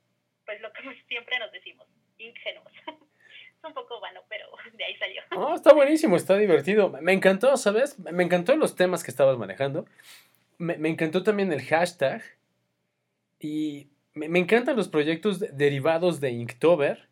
Pues 0.44 0.60
lo 0.60 0.72
que 0.72 0.82
siempre 1.08 1.38
nos 1.40 1.50
decimos, 1.50 1.88
ingenuos. 2.18 2.72
es 2.86 3.64
un 3.64 3.74
poco 3.74 3.98
vano, 4.00 4.22
pero 4.28 4.46
de 4.72 4.84
ahí 4.84 4.96
salió. 4.96 5.22
Oh, 5.34 5.54
está 5.54 5.72
buenísimo, 5.72 6.14
está 6.16 6.36
divertido. 6.36 6.88
Me 6.90 7.12
encantó, 7.12 7.56
¿sabes? 7.56 7.98
Me 7.98 8.22
encantó 8.22 8.54
los 8.56 8.76
temas 8.76 9.02
que 9.02 9.10
estabas 9.10 9.36
manejando. 9.36 9.84
Me, 10.58 10.76
me 10.76 10.88
encantó 10.88 11.24
también 11.24 11.52
el 11.52 11.62
hashtag. 11.62 12.22
Y 13.40 13.88
me, 14.14 14.28
me 14.28 14.38
encantan 14.38 14.76
los 14.76 14.86
proyectos 14.88 15.40
derivados 15.40 16.20
de 16.20 16.30
Inktober 16.30 17.08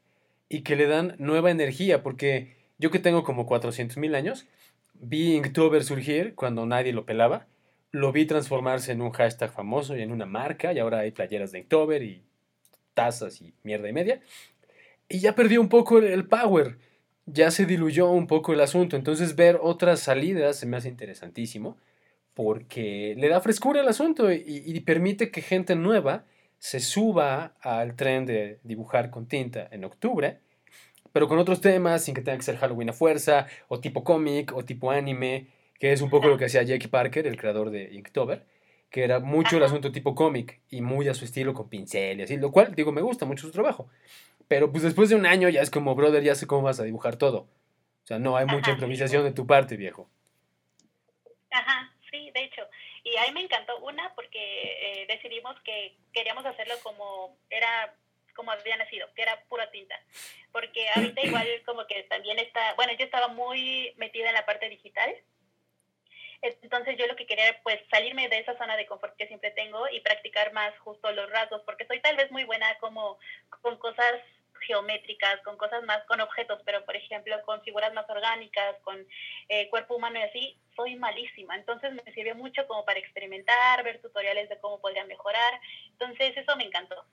y 0.50 0.62
que 0.62 0.76
le 0.76 0.86
dan 0.86 1.14
nueva 1.18 1.50
energía, 1.50 2.02
porque 2.02 2.56
yo 2.76 2.90
que 2.90 2.98
tengo 2.98 3.22
como 3.22 3.46
400 3.46 3.96
mil 3.96 4.14
años, 4.14 4.46
vi 4.94 5.36
Inktober 5.36 5.84
surgir 5.84 6.34
cuando 6.34 6.66
nadie 6.66 6.92
lo 6.92 7.06
pelaba, 7.06 7.46
lo 7.92 8.12
vi 8.12 8.26
transformarse 8.26 8.92
en 8.92 9.00
un 9.00 9.12
hashtag 9.12 9.52
famoso 9.52 9.96
y 9.96 10.02
en 10.02 10.10
una 10.10 10.26
marca, 10.26 10.72
y 10.72 10.80
ahora 10.80 10.98
hay 10.98 11.12
playeras 11.12 11.52
de 11.52 11.60
Inktober 11.60 12.02
y 12.02 12.24
tazas 12.94 13.40
y 13.40 13.54
mierda 13.62 13.88
y 13.88 13.92
media, 13.92 14.20
y 15.08 15.20
ya 15.20 15.36
perdió 15.36 15.60
un 15.60 15.68
poco 15.68 15.98
el 15.98 16.26
power, 16.26 16.78
ya 17.26 17.52
se 17.52 17.64
diluyó 17.64 18.10
un 18.10 18.26
poco 18.26 18.52
el 18.52 18.60
asunto, 18.60 18.96
entonces 18.96 19.36
ver 19.36 19.56
otras 19.62 20.00
salidas 20.00 20.56
se 20.58 20.66
me 20.66 20.76
hace 20.76 20.88
interesantísimo, 20.88 21.78
porque 22.34 23.14
le 23.16 23.28
da 23.28 23.40
frescura 23.40 23.82
al 23.82 23.88
asunto 23.88 24.32
y, 24.32 24.42
y 24.44 24.80
permite 24.80 25.30
que 25.30 25.42
gente 25.42 25.76
nueva 25.76 26.24
se 26.60 26.78
suba 26.78 27.54
al 27.62 27.96
tren 27.96 28.26
de 28.26 28.60
dibujar 28.62 29.10
con 29.10 29.26
tinta 29.26 29.66
en 29.72 29.82
octubre, 29.82 30.38
pero 31.10 31.26
con 31.26 31.38
otros 31.38 31.60
temas, 31.62 32.04
sin 32.04 32.14
que 32.14 32.20
tenga 32.20 32.36
que 32.36 32.44
ser 32.44 32.58
Halloween 32.58 32.90
a 32.90 32.92
fuerza, 32.92 33.46
o 33.66 33.80
tipo 33.80 34.04
cómic, 34.04 34.52
o 34.54 34.62
tipo 34.64 34.90
anime, 34.90 35.48
que 35.78 35.90
es 35.92 36.02
un 36.02 36.10
poco 36.10 36.28
lo 36.28 36.36
que 36.36 36.44
hacía 36.44 36.62
Jake 36.62 36.88
Parker, 36.88 37.26
el 37.26 37.38
creador 37.38 37.70
de 37.70 37.94
Inktober, 37.94 38.44
que 38.90 39.02
era 39.02 39.20
mucho 39.20 39.56
el 39.56 39.62
asunto 39.62 39.90
tipo 39.90 40.14
cómic 40.14 40.60
y 40.68 40.82
muy 40.82 41.08
a 41.08 41.14
su 41.14 41.24
estilo 41.24 41.54
con 41.54 41.70
pincel 41.70 42.20
y 42.20 42.22
así, 42.24 42.36
lo 42.36 42.52
cual, 42.52 42.74
digo, 42.74 42.92
me 42.92 43.00
gusta 43.00 43.24
mucho 43.24 43.46
su 43.46 43.52
trabajo. 43.52 43.88
Pero 44.46 44.70
pues 44.70 44.82
después 44.82 45.08
de 45.08 45.16
un 45.16 45.24
año 45.24 45.48
ya 45.48 45.62
es 45.62 45.70
como, 45.70 45.94
brother, 45.94 46.22
ya 46.22 46.34
sé 46.34 46.46
cómo 46.46 46.62
vas 46.62 46.78
a 46.78 46.84
dibujar 46.84 47.16
todo. 47.16 47.48
O 48.04 48.06
sea, 48.06 48.18
no 48.18 48.36
hay 48.36 48.44
mucha 48.44 48.72
improvisación 48.72 49.24
de 49.24 49.32
tu 49.32 49.46
parte, 49.46 49.76
viejo. 49.76 50.10
Ajá, 51.50 51.90
sí, 52.10 52.30
de 52.34 52.44
hecho. 52.44 52.62
Y 53.10 53.16
a 53.16 53.26
mí 53.26 53.32
me 53.32 53.40
encantó 53.40 53.78
una 53.78 54.14
porque 54.14 54.38
eh, 54.38 55.06
decidimos 55.08 55.60
que 55.62 55.96
queríamos 56.12 56.46
hacerlo 56.46 56.74
como 56.82 57.36
era 57.48 57.92
como 58.34 58.52
había 58.52 58.76
nacido, 58.76 59.12
que 59.14 59.22
era 59.22 59.42
pura 59.48 59.70
tinta. 59.70 60.00
Porque 60.52 60.88
ahorita 60.94 61.20
igual 61.22 61.46
como 61.66 61.86
que 61.86 62.04
también 62.04 62.38
está, 62.38 62.74
bueno, 62.74 62.92
yo 62.92 63.04
estaba 63.04 63.28
muy 63.28 63.92
metida 63.96 64.28
en 64.28 64.34
la 64.34 64.46
parte 64.46 64.68
digital. 64.68 65.14
Entonces 66.42 66.96
yo 66.96 67.06
lo 67.06 67.16
que 67.16 67.26
quería 67.26 67.48
era 67.48 67.62
pues 67.62 67.80
salirme 67.90 68.28
de 68.28 68.38
esa 68.38 68.56
zona 68.56 68.76
de 68.76 68.86
confort 68.86 69.14
que 69.16 69.26
siempre 69.26 69.50
tengo 69.50 69.88
y 69.90 70.00
practicar 70.00 70.52
más 70.52 70.78
justo 70.78 71.10
los 71.12 71.28
rasgos, 71.30 71.62
porque 71.66 71.86
soy 71.86 72.00
tal 72.00 72.16
vez 72.16 72.30
muy 72.30 72.44
buena 72.44 72.78
como 72.78 73.18
con 73.60 73.76
cosas 73.76 74.20
geométricas, 74.66 75.40
con 75.44 75.56
cosas 75.56 75.82
más, 75.84 76.02
con 76.04 76.20
objetos, 76.20 76.60
pero 76.64 76.84
por 76.84 76.96
ejemplo 76.96 77.34
con 77.44 77.60
figuras 77.62 77.92
más 77.94 78.08
orgánicas, 78.08 78.76
con 78.82 78.96
eh, 79.48 79.68
cuerpo 79.70 79.96
humano 79.96 80.18
y 80.18 80.22
así, 80.22 80.56
soy 80.76 80.96
malísima. 80.96 81.56
Entonces 81.56 81.92
me 81.92 82.12
sirvió 82.12 82.34
mucho 82.34 82.66
como 82.66 82.84
para 82.84 82.98
experimentar, 82.98 83.82
ver 83.84 84.00
tutoriales 84.00 84.48
de 84.48 84.58
cómo 84.58 84.80
podría 84.80 85.04
mejorar. 85.04 85.60
Entonces 85.92 86.36
eso 86.36 86.56
me 86.56 86.64
encantó. 86.64 87.04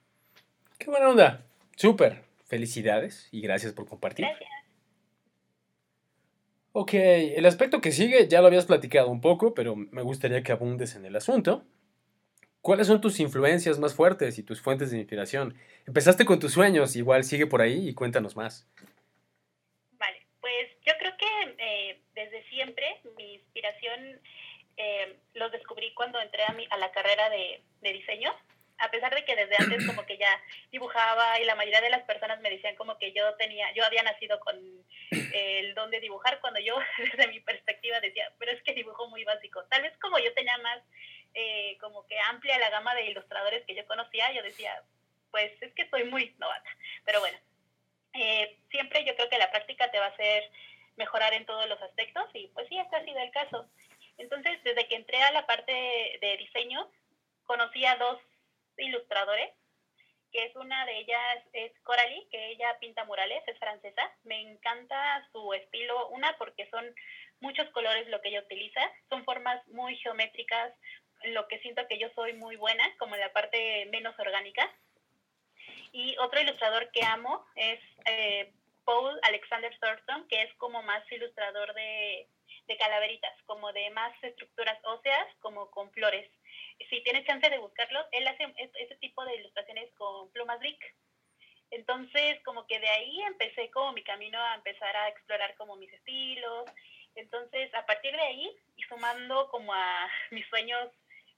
Qué 0.78 0.90
buena 0.90 1.08
onda. 1.08 1.44
Súper. 1.76 2.24
Felicidades 2.46 3.28
y 3.30 3.42
gracias 3.42 3.74
por 3.74 3.86
compartir. 3.86 4.24
Gracias. 4.26 4.50
Ok, 6.72 6.94
el 6.94 7.44
aspecto 7.44 7.80
que 7.80 7.92
sigue 7.92 8.28
ya 8.28 8.40
lo 8.40 8.46
habías 8.46 8.66
platicado 8.66 9.08
un 9.10 9.20
poco, 9.20 9.52
pero 9.52 9.76
me 9.76 10.02
gustaría 10.02 10.42
que 10.42 10.52
abundes 10.52 10.94
en 10.94 11.04
el 11.04 11.16
asunto. 11.16 11.64
¿Cuáles 12.68 12.86
son 12.86 13.00
tus 13.00 13.18
influencias 13.18 13.78
más 13.78 13.94
fuertes 13.94 14.36
y 14.38 14.42
tus 14.42 14.60
fuentes 14.60 14.90
de 14.90 14.98
inspiración? 14.98 15.58
Empezaste 15.86 16.26
con 16.26 16.38
tus 16.38 16.52
sueños, 16.52 16.96
igual 16.96 17.24
sigue 17.24 17.46
por 17.46 17.62
ahí 17.62 17.88
y 17.88 17.94
cuéntanos 17.94 18.36
más. 18.36 18.68
Vale, 19.92 20.26
pues 20.38 20.68
yo 20.84 20.92
creo 20.98 21.16
que 21.16 21.54
eh, 21.56 22.02
desde 22.14 22.46
siempre 22.50 22.84
mi 23.16 23.36
inspiración 23.36 24.20
eh, 24.76 25.16
los 25.32 25.50
descubrí 25.50 25.94
cuando 25.94 26.20
entré 26.20 26.44
a, 26.46 26.52
mi, 26.52 26.66
a 26.68 26.76
la 26.76 26.92
carrera 26.92 27.30
de, 27.30 27.62
de 27.80 27.92
diseño 27.94 28.34
a 28.78 28.90
pesar 28.90 29.14
de 29.14 29.24
que 29.24 29.34
desde 29.34 29.56
antes 29.58 29.86
como 29.86 30.06
que 30.06 30.16
ya 30.16 30.40
dibujaba 30.70 31.40
y 31.40 31.44
la 31.44 31.54
mayoría 31.54 31.80
de 31.80 31.90
las 31.90 32.02
personas 32.04 32.40
me 32.40 32.50
decían 32.50 32.76
como 32.76 32.96
que 32.98 33.12
yo 33.12 33.34
tenía, 33.34 33.72
yo 33.74 33.84
había 33.84 34.02
nacido 34.02 34.38
con 34.40 34.56
el 35.10 35.74
don 35.74 35.90
de 35.90 36.00
dibujar, 36.00 36.40
cuando 36.40 36.60
yo 36.60 36.78
desde 36.98 37.28
mi 37.28 37.40
perspectiva 37.40 38.00
decía, 38.00 38.32
pero 38.38 38.52
es 38.52 38.62
que 38.62 38.74
dibujo 38.74 39.08
muy 39.08 39.24
básico. 39.24 39.64
Tal 39.64 39.82
vez 39.82 39.92
como 40.00 40.18
yo 40.18 40.32
tenía 40.34 40.56
más 40.58 40.80
eh, 41.34 41.76
como 41.80 42.06
que 42.06 42.18
amplia 42.20 42.58
la 42.58 42.70
gama 42.70 42.94
de 42.94 43.06
ilustradores 43.06 43.64
que 43.66 43.74
yo 43.74 43.86
conocía, 43.86 44.32
yo 44.32 44.42
decía, 44.42 44.82
pues 45.30 45.52
es 45.62 45.72
que 45.74 45.88
soy 45.88 46.04
muy 46.04 46.34
novata. 46.38 46.70
Pero 47.04 47.20
bueno, 47.20 47.38
eh, 48.14 48.58
siempre 48.70 49.04
yo 49.04 49.14
creo 49.14 49.28
que 49.28 49.38
la 49.38 49.50
práctica 49.50 49.90
te 49.90 49.98
va 49.98 50.06
a 50.06 50.10
hacer 50.10 50.50
mejorar 50.96 51.32
en 51.34 51.46
todos 51.46 51.68
los 51.68 51.80
aspectos 51.80 52.24
y 52.34 52.48
pues 52.48 52.68
sí, 52.68 52.78
este 52.78 52.96
ha 52.96 53.04
sido 53.04 53.18
el 53.20 53.30
caso. 53.30 53.68
Entonces, 54.16 54.62
desde 54.64 54.88
que 54.88 54.96
entré 54.96 55.22
a 55.22 55.30
la 55.30 55.46
parte 55.46 55.72
de 56.20 56.36
diseño, 56.38 56.90
conocí 57.44 57.84
a 57.86 57.96
dos 57.96 58.20
ilustradores, 58.76 59.52
que 60.32 60.44
es 60.44 60.56
una 60.56 60.84
de 60.84 60.98
ellas, 60.98 61.44
es 61.52 61.72
Coralie, 61.80 62.28
que 62.30 62.50
ella 62.50 62.76
pinta 62.80 63.04
murales, 63.04 63.42
es 63.46 63.58
francesa. 63.58 64.12
Me 64.24 64.40
encanta 64.40 65.26
su 65.32 65.54
estilo, 65.54 66.08
una 66.08 66.36
porque 66.36 66.68
son 66.70 66.84
muchos 67.40 67.68
colores 67.70 68.08
lo 68.08 68.20
que 68.20 68.28
ella 68.28 68.42
utiliza, 68.42 68.80
son 69.08 69.24
formas 69.24 69.66
muy 69.68 69.96
geométricas, 69.96 70.74
lo 71.24 71.46
que 71.48 71.58
siento 71.60 71.86
que 71.88 71.98
yo 71.98 72.08
soy 72.14 72.32
muy 72.34 72.56
buena, 72.56 72.84
como 72.98 73.16
la 73.16 73.32
parte 73.32 73.86
menos 73.86 74.18
orgánica. 74.18 74.70
Y 75.92 76.16
otro 76.18 76.40
ilustrador 76.40 76.90
que 76.90 77.04
amo 77.04 77.44
es 77.56 77.80
eh, 78.06 78.52
Paul 78.84 79.18
Alexander 79.22 79.76
Thornton, 79.80 80.28
que 80.28 80.42
es 80.42 80.54
como 80.54 80.82
más 80.82 81.02
ilustrador 81.10 81.74
de, 81.74 82.28
de 82.66 82.76
calaveritas, 82.76 83.32
como 83.46 83.72
de 83.72 83.90
más 83.90 84.12
estructuras 84.22 84.78
óseas, 84.84 85.26
como 85.40 85.70
con 85.70 85.90
flores 85.92 86.30
si 86.88 87.02
tienes 87.02 87.26
chance 87.26 87.48
de 87.48 87.58
buscarlos, 87.58 88.06
él 88.12 88.26
hace 88.26 88.46
ese 88.56 88.96
tipo 88.96 89.24
de 89.24 89.36
ilustraciones 89.36 89.90
con 89.94 90.30
plumas 90.32 90.58
Brick. 90.60 90.94
Entonces, 91.70 92.40
como 92.44 92.66
que 92.66 92.78
de 92.78 92.88
ahí 92.88 93.20
empecé 93.22 93.70
como 93.70 93.92
mi 93.92 94.02
camino 94.02 94.40
a 94.40 94.54
empezar 94.54 94.96
a 94.96 95.08
explorar 95.08 95.54
como 95.56 95.76
mis 95.76 95.92
estilos. 95.92 96.64
Entonces, 97.14 97.72
a 97.74 97.84
partir 97.84 98.12
de 98.12 98.22
ahí, 98.22 98.56
y 98.76 98.82
sumando 98.84 99.48
como 99.50 99.72
a 99.74 100.08
mis 100.30 100.46
sueños 100.48 100.88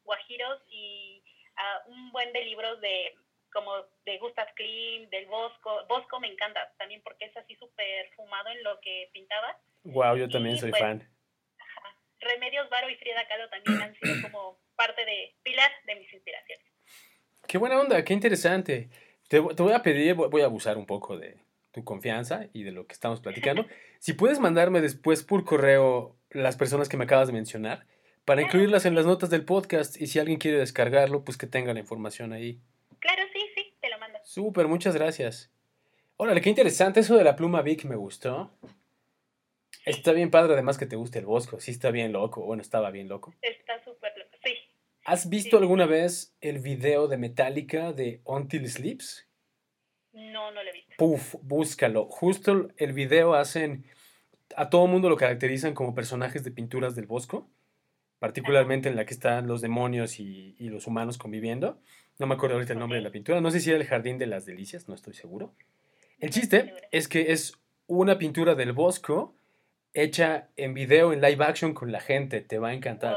guajiros 0.05 0.63
y 0.69 1.23
a 1.57 1.83
un 1.89 2.13
buen 2.13 2.33
de 2.33 2.45
libros 2.45 2.81
de 2.81 3.15
como 3.53 3.73
de 4.05 4.19
Gustav 4.19 4.47
Klimt, 4.55 5.11
del 5.11 5.27
Bosco. 5.27 5.85
Bosco 5.89 6.21
me 6.21 6.29
encanta 6.29 6.73
también 6.79 7.03
porque 7.03 7.27
es 7.27 7.37
así 7.37 7.57
súper 7.57 8.11
fumado 8.15 8.49
en 8.51 8.63
lo 8.63 8.81
que 8.81 9.11
pintaba. 9.13 9.59
Wow, 9.85 10.17
yo 10.17 10.29
también 10.29 10.59
soy 10.59 10.71
pues, 10.71 10.81
fan. 10.81 11.09
Remedios 12.21 12.69
Varo 12.71 12.89
y 12.89 12.97
Frida 12.97 13.27
Kahlo 13.27 13.49
también 13.49 13.83
han 13.83 13.95
sido 13.97 14.15
como 14.31 14.59
parte 14.77 15.05
de 15.05 15.35
pilar 15.43 15.71
de 15.87 15.95
mis 15.97 16.13
inspiraciones. 16.13 16.67
Qué 17.47 17.59
buena 17.59 17.81
onda, 17.81 18.05
qué 18.05 18.13
interesante. 18.13 18.91
Te, 19.29 19.41
te 19.41 19.63
voy 19.63 19.73
a 19.73 19.83
pedir, 19.83 20.15
voy 20.15 20.43
a 20.43 20.47
abusar 20.47 20.77
un 20.77 20.87
poco 20.87 21.17
de 21.17 21.39
tu 21.73 21.85
confianza 21.85 22.47
y 22.53 22.63
de 22.63 22.73
lo 22.73 22.87
que 22.87 22.93
estamos 22.93 23.21
platicando. 23.21 23.67
si 23.99 24.13
puedes 24.13 24.39
mandarme 24.39 24.81
después 24.81 25.23
por 25.23 25.45
correo 25.45 26.17
las 26.31 26.57
personas 26.57 26.89
que 26.89 26.97
me 26.97 27.05
acabas 27.05 27.29
de 27.29 27.33
mencionar 27.33 27.87
para 28.31 28.43
incluirlas 28.43 28.87
en 28.87 28.95
las 28.95 29.07
notas 29.07 29.29
del 29.29 29.45
podcast 29.45 30.01
y 30.01 30.07
si 30.07 30.21
alguien 30.21 30.39
quiere 30.39 30.59
descargarlo, 30.59 31.25
pues 31.25 31.37
que 31.37 31.49
tenga 31.49 31.75
la 31.75 31.81
información 31.81 32.33
ahí. 32.33 32.61
Claro, 33.01 33.25
sí, 33.33 33.41
sí, 33.57 33.75
te 33.81 33.91
lo 33.91 33.99
mando. 33.99 34.21
Súper, 34.23 34.69
muchas 34.69 34.95
gracias. 34.95 35.51
Órale, 36.17 36.41
qué 36.41 36.49
interesante 36.49 37.01
eso 37.01 37.17
de 37.17 37.25
la 37.25 37.35
pluma 37.35 37.61
Vic, 37.63 37.87
me 37.87 37.97
gustó. 37.97 38.53
Está 39.85 40.13
bien 40.13 40.31
padre, 40.31 40.53
además 40.53 40.79
que 40.79 40.87
te 40.87 40.95
guste 40.95 41.19
el 41.19 41.27
bosco. 41.27 41.59
Sí, 41.59 41.73
está 41.73 41.91
bien 41.91 42.13
loco. 42.13 42.45
Bueno, 42.45 42.63
estaba 42.63 42.93
bien 42.93 43.09
loco. 43.09 43.35
Está 43.43 43.83
súper 43.83 44.13
loco, 44.17 44.37
sí. 44.45 44.57
¿Has 45.05 45.29
visto 45.29 45.59
alguna 45.59 45.87
vez 45.87 46.37
el 46.41 46.61
video 46.61 47.09
de 47.09 47.17
Metallica 47.17 47.93
de 47.93 48.21
Until 48.23 48.71
Sleeps? 48.71 49.29
No, 50.13 50.53
no 50.53 50.63
lo 50.63 50.71
he 50.71 50.73
visto. 50.73 50.95
Puf, 50.99 51.35
búscalo. 51.43 52.07
Justo 52.07 52.69
el 52.77 52.93
video 52.93 53.35
hacen. 53.35 53.87
A 54.55 54.71
todo 54.71 54.87
mundo 54.87 55.09
lo 55.09 55.17
caracterizan 55.17 55.75
como 55.75 55.97
personajes 55.97 56.45
de 56.45 56.53
pinturas 56.53 56.95
del 56.95 57.07
bosco, 57.07 57.51
particularmente 58.21 58.89
en 58.89 58.95
la 58.95 59.05
que 59.05 59.15
están 59.15 59.49
los 59.49 59.61
demonios 59.61 60.21
y, 60.21 60.55
y 60.59 60.69
los 60.69 60.87
humanos 60.87 61.19
conviviendo. 61.19 61.79
No 62.21 62.27
me 62.27 62.35
acuerdo 62.35 62.55
ahorita 62.55 62.75
el 62.75 62.79
nombre 62.79 62.99
de 62.99 63.03
la 63.03 63.11
pintura. 63.11 63.41
No 63.41 63.51
sé 63.51 63.59
si 63.59 63.71
era 63.71 63.81
el 63.81 63.87
Jardín 63.87 64.19
de 64.19 64.27
las 64.27 64.47
Delicias, 64.47 64.87
no 64.89 64.95
estoy 64.95 65.15
seguro. 65.15 65.55
El 66.21 66.31
chiste 66.31 66.75
es 66.93 67.09
que 67.09 67.33
es 67.33 67.59
una 67.87 68.19
pintura 68.19 68.55
del 68.55 68.73
bosco 68.73 69.35
hecha 69.95 70.49
en 70.57 70.75
video, 70.75 71.13
en 71.13 71.21
live 71.21 71.45
action 71.45 71.73
con 71.73 71.91
la 71.91 72.01
gente. 72.01 72.43
Te 72.43 72.59
va 72.59 72.69
a 72.69 72.75
encantar. 72.75 73.17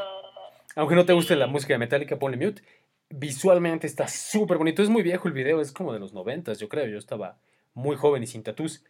Aunque 0.75 0.95
no 0.95 1.05
te 1.05 1.13
guste 1.13 1.36
la 1.36 1.48
música 1.48 1.74
de 1.74 1.79
Metallica, 1.79 2.17
ponle 2.17 2.38
mute. 2.38 2.63
Visualmente 3.10 3.88
está 3.88 4.07
súper 4.07 4.57
bonito. 4.57 4.81
Es 4.81 4.89
muy 4.89 5.03
viejo 5.03 5.27
el 5.27 5.33
video, 5.33 5.62
es 5.62 5.72
como 5.72 5.93
de 5.93 6.00
los 6.00 6.13
noventas, 6.13 6.60
yo 6.60 6.69
creo. 6.69 6.88
Yo 6.88 6.98
estaba 6.98 7.38
muy 7.74 7.95
joven 7.95 8.24
y 8.24 8.27
sin 8.27 8.41
tatús. 8.41 8.83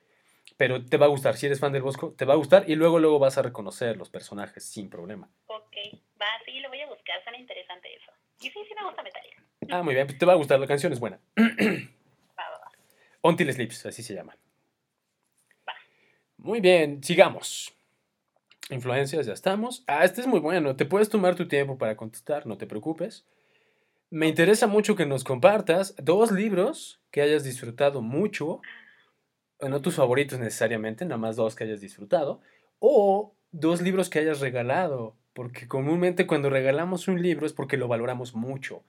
Pero 0.57 0.85
te 0.85 0.97
va 0.97 1.07
a 1.07 1.09
gustar, 1.09 1.35
si 1.35 1.45
eres 1.45 1.59
fan 1.59 1.73
del 1.73 1.81
Bosco, 1.81 2.13
te 2.17 2.25
va 2.25 2.33
a 2.33 2.37
gustar 2.37 2.69
y 2.69 2.75
luego 2.75 2.99
luego 2.99 3.19
vas 3.19 3.37
a 3.37 3.41
reconocer 3.41 3.97
los 3.97 4.09
personajes 4.09 4.63
sin 4.63 4.89
problema. 4.89 5.29
Ok, 5.47 5.75
va, 6.21 6.27
sí, 6.45 6.59
lo 6.59 6.69
voy 6.69 6.81
a 6.81 6.87
buscar, 6.87 7.21
suena 7.23 7.39
interesante 7.39 7.93
eso. 7.95 8.11
Y 8.39 8.49
sí, 8.49 8.59
sí 8.67 8.75
me 8.75 8.85
gusta 8.85 9.03
Metallica. 9.03 9.43
Ah, 9.69 9.81
muy 9.81 9.93
bien, 9.93 10.07
pues 10.07 10.19
te 10.19 10.25
va 10.25 10.33
a 10.33 10.37
gustar, 10.37 10.59
la 10.59 10.67
canción 10.67 10.93
es 10.93 10.99
buena. 10.99 11.19
Va, 11.37 12.49
va, 12.49 12.59
va. 12.59 12.71
Until 13.21 13.53
Sleeps, 13.53 13.85
así 13.85 14.03
se 14.03 14.13
llama. 14.13 14.35
Va. 15.67 15.73
Muy 16.37 16.59
bien, 16.59 17.03
sigamos. 17.03 17.73
Influencias, 18.69 19.25
ya 19.25 19.33
estamos. 19.33 19.83
Ah, 19.87 20.03
este 20.03 20.21
es 20.21 20.27
muy 20.27 20.39
bueno. 20.39 20.75
Te 20.75 20.85
puedes 20.85 21.09
tomar 21.09 21.35
tu 21.35 21.47
tiempo 21.47 21.77
para 21.77 21.95
contestar, 21.95 22.45
no 22.47 22.57
te 22.57 22.65
preocupes. 22.65 23.25
Me 24.09 24.27
interesa 24.27 24.67
mucho 24.67 24.95
que 24.95 25.05
nos 25.05 25.23
compartas 25.23 25.95
dos 25.97 26.31
libros 26.31 26.99
que 27.11 27.21
hayas 27.21 27.43
disfrutado 27.43 28.01
mucho, 28.01 28.61
no 29.69 29.81
tus 29.81 29.95
favoritos 29.95 30.39
necesariamente, 30.39 31.05
nada 31.05 31.17
más 31.17 31.35
dos 31.35 31.55
que 31.55 31.63
hayas 31.63 31.81
disfrutado, 31.81 32.41
o 32.79 33.35
dos 33.51 33.81
libros 33.81 34.09
que 34.09 34.19
hayas 34.19 34.39
regalado, 34.39 35.15
porque 35.33 35.67
comúnmente 35.67 36.27
cuando 36.27 36.49
regalamos 36.49 37.07
un 37.07 37.21
libro 37.21 37.45
es 37.45 37.53
porque 37.53 37.77
lo 37.77 37.87
valoramos 37.87 38.35
mucho, 38.35 38.83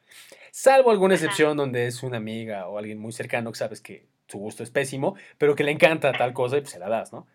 salvo 0.51 0.91
alguna 0.91 1.15
excepción 1.15 1.57
donde 1.57 1.87
es 1.87 2.03
una 2.03 2.17
amiga 2.17 2.69
o 2.69 2.79
alguien 2.79 2.99
muy 2.99 3.13
cercano 3.13 3.53
que 3.53 3.59
sabes 3.59 3.81
que 3.81 4.07
su 4.29 4.39
gusto 4.39 4.63
es 4.63 4.71
pésimo, 4.71 5.17
pero 5.39 5.55
que 5.55 5.65
le 5.65 5.71
encanta 5.71 6.13
tal 6.13 6.33
cosa 6.33 6.57
y 6.57 6.61
pues 6.61 6.73
se 6.73 6.79
la 6.79 6.89
das, 6.89 7.13
¿no? 7.13 7.27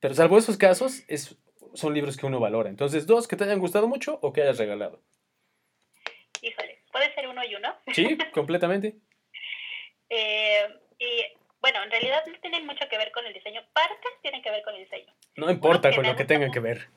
Pero 0.00 0.14
salvo 0.14 0.38
esos 0.38 0.56
casos, 0.56 1.02
es, 1.08 1.36
son 1.74 1.94
libros 1.94 2.16
que 2.16 2.26
uno 2.26 2.40
valora. 2.40 2.68
Entonces, 2.68 3.06
dos 3.06 3.26
que 3.26 3.36
te 3.36 3.44
hayan 3.44 3.58
gustado 3.58 3.88
mucho 3.88 4.18
o 4.22 4.32
que 4.32 4.42
hayas 4.42 4.58
regalado. 4.58 5.00
Híjole, 6.40 6.82
puede 6.92 7.12
ser 7.14 7.28
uno 7.28 7.42
y 7.44 7.54
uno. 7.54 7.74
Sí, 7.92 8.16
completamente. 8.32 8.96
Eh, 10.08 10.66
y 10.98 11.37
bueno, 11.60 11.82
en 11.82 11.90
realidad 11.90 12.24
no 12.26 12.38
tienen 12.40 12.66
mucho 12.66 12.88
que 12.88 12.98
ver 12.98 13.10
con 13.12 13.26
el 13.26 13.32
diseño. 13.32 13.64
Partes 13.72 14.12
tienen 14.22 14.42
que 14.42 14.50
ver 14.50 14.62
con 14.62 14.74
el 14.74 14.84
diseño. 14.84 15.12
No 15.36 15.50
importa 15.50 15.94
con 15.94 16.06
lo 16.06 16.16
que 16.16 16.24
tengan 16.24 16.52
que 16.52 16.60
ver. 16.60 16.88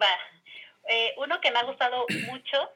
Va. 0.00 0.18
Eh, 0.86 1.14
uno 1.16 1.40
que 1.40 1.50
me 1.50 1.58
ha 1.58 1.64
gustado 1.64 2.06
mucho 2.30 2.70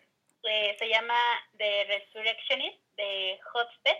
eh, 0.44 0.76
se 0.78 0.88
llama 0.88 1.18
The 1.56 1.84
Resurrectionist 1.84 2.78
de 2.96 3.38
Hotstep. 3.52 3.98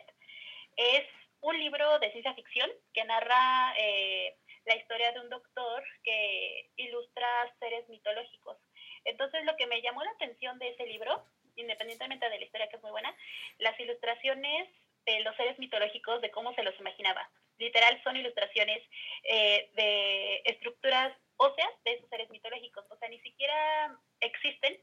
Es 0.76 1.04
un 1.40 1.58
libro 1.58 1.98
de 1.98 2.10
ciencia 2.10 2.34
ficción 2.34 2.70
que 2.94 3.04
narra 3.04 3.74
eh, 3.76 4.36
la 4.64 4.76
historia 4.76 5.12
de 5.12 5.20
un 5.20 5.28
doctor 5.28 5.84
que 6.02 6.70
ilustra 6.76 7.26
seres 7.58 7.88
mitológicos. 7.88 8.56
Entonces, 9.04 9.44
lo 9.44 9.56
que 9.56 9.66
me 9.66 9.82
llamó 9.82 10.02
la 10.02 10.10
atención 10.12 10.58
de 10.58 10.70
ese 10.70 10.86
libro, 10.86 11.24
independientemente 11.56 12.28
de 12.28 12.38
la 12.38 12.44
historia 12.44 12.68
que 12.68 12.76
es 12.76 12.82
muy 12.82 12.90
buena, 12.90 13.14
las 13.58 13.78
ilustraciones 13.78 14.68
de 15.08 15.20
los 15.20 15.34
seres 15.36 15.58
mitológicos, 15.58 16.20
de 16.20 16.30
cómo 16.30 16.54
se 16.54 16.62
los 16.62 16.78
imaginaba. 16.78 17.28
Literal, 17.58 18.00
son 18.04 18.16
ilustraciones 18.16 18.82
eh, 19.24 19.70
de 19.74 20.42
estructuras 20.44 21.12
óseas 21.36 21.70
de 21.84 21.94
esos 21.94 22.08
seres 22.08 22.28
mitológicos. 22.30 22.84
O 22.90 22.96
sea, 22.96 23.08
ni 23.08 23.18
siquiera 23.20 23.98
existen, 24.20 24.78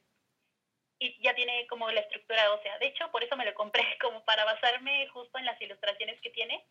y 0.99 1.21
ya 1.21 1.35
tiene 1.35 1.67
como 1.67 1.91
la 1.91 2.01
estructura 2.01 2.53
ósea. 2.53 2.77
De 2.79 2.87
hecho, 2.87 3.11
por 3.11 3.23
eso 3.23 3.35
me 3.35 3.45
lo 3.45 3.53
compré, 3.53 3.83
como 4.01 4.23
para 4.25 4.45
basarme 4.45 5.07
justo 5.09 5.37
en 5.37 5.45
las 5.45 5.61
ilustraciones 5.61 6.19
que 6.21 6.29
tiene. 6.31 6.65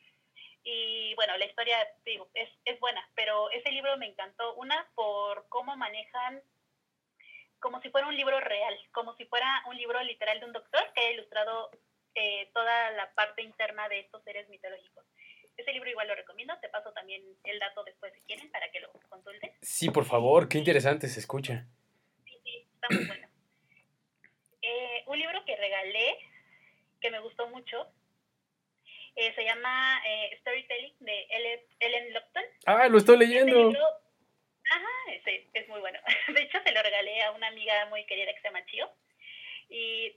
Y 0.62 1.14
bueno, 1.14 1.36
la 1.36 1.44
historia, 1.44 1.76
digo, 2.04 2.28
es, 2.32 2.48
es 2.64 2.80
buena, 2.80 3.06
pero 3.14 3.50
ese 3.50 3.70
libro 3.70 3.96
me 3.98 4.06
encantó. 4.06 4.54
Una, 4.54 4.90
por 4.94 5.46
cómo 5.48 5.76
manejan 5.76 6.42
como 7.60 7.80
si 7.80 7.88
fuera 7.88 8.06
un 8.06 8.16
libro 8.16 8.40
real, 8.40 8.78
como 8.92 9.16
si 9.16 9.24
fuera 9.24 9.62
un 9.66 9.76
libro 9.76 10.02
literal 10.02 10.38
de 10.38 10.46
un 10.46 10.52
doctor 10.52 10.92
que 10.92 11.00
haya 11.00 11.12
ilustrado 11.12 11.70
eh, 12.14 12.50
toda 12.52 12.90
la 12.92 13.12
parte 13.14 13.42
interna 13.42 13.88
de 13.88 14.00
estos 14.00 14.22
seres 14.24 14.48
mitológicos. 14.48 15.04
Ese 15.56 15.72
libro 15.72 15.88
igual 15.88 16.08
lo 16.08 16.14
recomiendo, 16.14 16.58
te 16.60 16.68
paso 16.68 16.92
también 16.92 17.22
el 17.44 17.58
dato 17.58 17.84
después 17.84 18.12
si 18.14 18.20
quieren 18.22 18.50
para 18.50 18.70
que 18.70 18.80
lo 18.80 18.92
consulten. 19.08 19.52
Sí, 19.62 19.90
por 19.90 20.04
favor, 20.04 20.48
qué 20.48 20.58
interesante 20.58 21.08
se 21.08 21.20
escucha. 21.20 21.66
Sí, 22.24 22.38
sí, 22.42 22.66
está 22.74 22.88
muy 22.90 23.06
bueno. 23.06 23.28
Eh, 24.62 25.04
un 25.06 25.18
libro 25.18 25.44
que 25.44 25.56
regalé, 25.56 26.18
que 27.00 27.10
me 27.10 27.20
gustó 27.20 27.48
mucho, 27.48 27.86
eh, 29.16 29.32
se 29.34 29.44
llama 29.44 30.02
eh, 30.06 30.36
Storytelling 30.40 30.94
de 31.00 31.26
Ellen 31.78 32.14
Lupton. 32.14 32.42
Ah, 32.66 32.88
lo 32.88 32.98
estoy 32.98 33.18
leyendo. 33.18 33.70
ajá, 34.70 35.12
ese 35.12 35.48
es 35.52 35.68
muy 35.68 35.80
bueno. 35.80 36.00
De 36.34 36.42
hecho, 36.42 36.58
se 36.64 36.72
lo 36.72 36.82
regalé 36.82 37.22
a 37.22 37.30
una 37.32 37.48
amiga 37.48 37.86
muy 37.86 38.04
querida 38.06 38.32
que 38.34 38.40
se 38.40 38.48
llama 38.48 38.66
Chio. 38.66 38.90
Y 39.68 40.16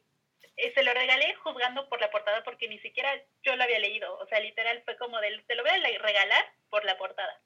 se 0.73 0.83
lo 0.83 0.93
regalé 0.93 1.35
juzgando 1.35 1.87
por 1.89 2.01
la 2.01 2.09
portada 2.09 2.43
porque 2.43 2.67
ni 2.67 2.79
siquiera 2.79 3.09
yo 3.43 3.55
lo 3.55 3.63
había 3.63 3.79
leído. 3.79 4.17
O 4.17 4.27
sea, 4.27 4.39
literal 4.39 4.81
fue 4.83 4.97
como 4.97 5.19
de, 5.19 5.43
te 5.47 5.55
lo 5.55 5.63
voy 5.63 5.71
a 5.71 5.99
regalar 5.99 6.45
por 6.69 6.83
la 6.85 6.97
portada. 6.97 7.41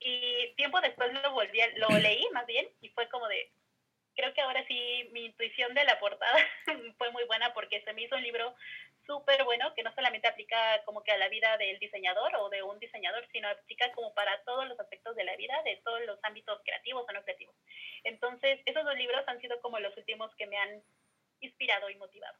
Y 0.00 0.52
tiempo 0.56 0.80
después 0.80 1.12
lo 1.12 1.32
volví, 1.32 1.60
a, 1.60 1.68
lo 1.76 1.88
leí 1.98 2.26
más 2.32 2.46
bien 2.46 2.68
y 2.80 2.88
fue 2.90 3.08
como 3.08 3.28
de, 3.28 3.52
creo 4.16 4.34
que 4.34 4.40
ahora 4.40 4.64
sí 4.66 5.08
mi 5.12 5.26
intuición 5.26 5.74
de 5.74 5.84
la 5.84 5.98
portada 6.00 6.36
fue 6.98 7.10
muy 7.10 7.24
buena 7.24 7.54
porque 7.54 7.82
se 7.82 7.92
me 7.92 8.02
hizo 8.02 8.16
un 8.16 8.22
libro 8.22 8.54
súper 9.06 9.44
bueno 9.44 9.72
que 9.74 9.82
no 9.82 9.94
solamente 9.94 10.28
aplica 10.28 10.82
como 10.84 11.02
que 11.02 11.12
a 11.12 11.16
la 11.16 11.28
vida 11.28 11.56
del 11.56 11.78
diseñador 11.78 12.34
o 12.36 12.48
de 12.48 12.62
un 12.62 12.78
diseñador, 12.78 13.26
sino 13.32 13.48
aplica 13.48 13.92
como 13.92 14.14
para 14.14 14.42
todos 14.44 14.68
los 14.68 14.78
aspectos 14.78 15.16
de 15.16 15.24
la 15.24 15.36
vida, 15.36 15.60
de 15.64 15.80
todos 15.84 16.00
los 16.06 16.18
ámbitos 16.22 16.60
creativos 16.64 17.04
o 17.08 17.12
no 17.12 17.22
creativos. 17.22 17.54
Entonces, 18.04 18.60
esos 18.64 18.84
dos 18.84 18.96
libros 18.96 19.26
han 19.26 19.40
sido 19.40 19.60
como 19.60 19.78
los 19.80 19.96
últimos 19.96 20.34
que 20.36 20.46
me 20.46 20.56
han 20.56 20.82
inspirado 21.42 21.90
y 21.90 21.96
motivado. 21.96 22.34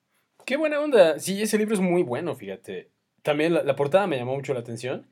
Qué 0.47 0.57
buena 0.57 0.81
onda. 0.81 1.19
Sí, 1.19 1.43
ese 1.43 1.59
libro 1.59 1.75
es 1.75 1.81
muy 1.81 2.03
bueno, 2.03 2.35
fíjate. 2.35 2.91
También 3.23 3.55
la, 3.55 3.77
portada 3.77 4.07
me 4.07 4.17
llamó 4.17 4.35
mucho 4.35 4.55
la 4.55 4.61
atención 4.61 5.07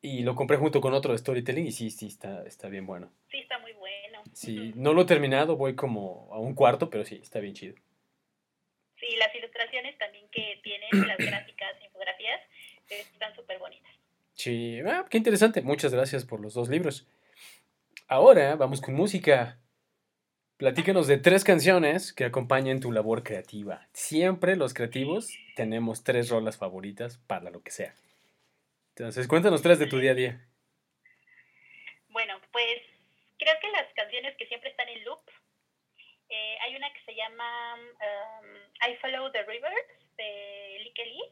y 0.00 0.22
lo 0.22 0.34
compré 0.36 0.56
junto 0.56 0.80
con 0.80 0.94
otro 0.94 1.12
de 1.12 1.18
storytelling 1.18 1.66
y 1.66 1.72
sí, 1.72 1.90
sí, 1.90 2.06
está, 2.06 2.46
está 2.46 2.68
bien 2.68 2.86
bueno. 2.86 3.10
Sí, 3.30 3.38
está 3.38 3.58
muy 3.58 3.72
bueno. 3.72 4.22
Sí, 4.32 4.72
no 4.76 4.92
lo 4.92 5.02
he 5.02 5.06
terminado, 5.06 5.56
voy 5.56 5.74
como 5.74 6.28
a 6.32 6.38
un 6.38 6.54
cuarto, 6.54 6.88
pero 6.90 7.04
sí, 7.04 7.18
está 7.20 7.40
bien 7.40 7.54
chido. 7.54 7.74
Sí, 9.00 9.16
las 9.16 9.34
ilustraciones 9.34 9.98
también 9.98 10.28
que 10.30 10.60
tienen, 10.62 11.08
las 11.08 11.18
gráficas, 11.18 11.72
infografías, 11.84 12.40
están 12.88 13.34
súper 13.34 13.58
bonitas. 13.58 13.92
Sí, 14.34 14.80
ah, 14.86 15.06
qué 15.10 15.18
interesante. 15.18 15.62
Muchas 15.62 15.92
gracias 15.92 16.24
por 16.24 16.40
los 16.40 16.54
dos 16.54 16.68
libros. 16.68 17.08
Ahora 18.06 18.54
vamos 18.54 18.80
con 18.80 18.94
música. 18.94 19.58
Platícanos 20.56 21.06
de 21.06 21.18
tres 21.18 21.44
canciones 21.44 22.14
que 22.14 22.24
acompañen 22.24 22.80
tu 22.80 22.90
labor 22.90 23.22
creativa. 23.22 23.86
Siempre 23.92 24.56
los 24.56 24.72
creativos 24.72 25.28
tenemos 25.54 26.02
tres 26.02 26.30
rolas 26.30 26.56
favoritas 26.56 27.18
para 27.18 27.50
lo 27.50 27.62
que 27.62 27.70
sea. 27.70 27.94
Entonces, 28.96 29.28
cuéntanos 29.28 29.60
tres 29.60 29.78
de 29.78 29.86
tu 29.86 29.98
día 29.98 30.12
a 30.12 30.14
día. 30.14 30.40
Bueno, 32.08 32.40
pues 32.52 32.80
creo 33.38 33.52
que 33.60 33.70
las 33.70 33.92
canciones 33.92 34.34
que 34.38 34.46
siempre 34.46 34.70
están 34.70 34.88
en 34.88 35.04
loop, 35.04 35.20
eh, 36.30 36.56
hay 36.62 36.74
una 36.74 36.90
que 36.90 37.04
se 37.04 37.14
llama 37.14 37.74
um, 37.74 38.90
I 38.90 38.96
Follow 39.02 39.30
the 39.32 39.42
Rivers 39.42 40.16
de 40.16 40.90
Kelly. 40.94 41.22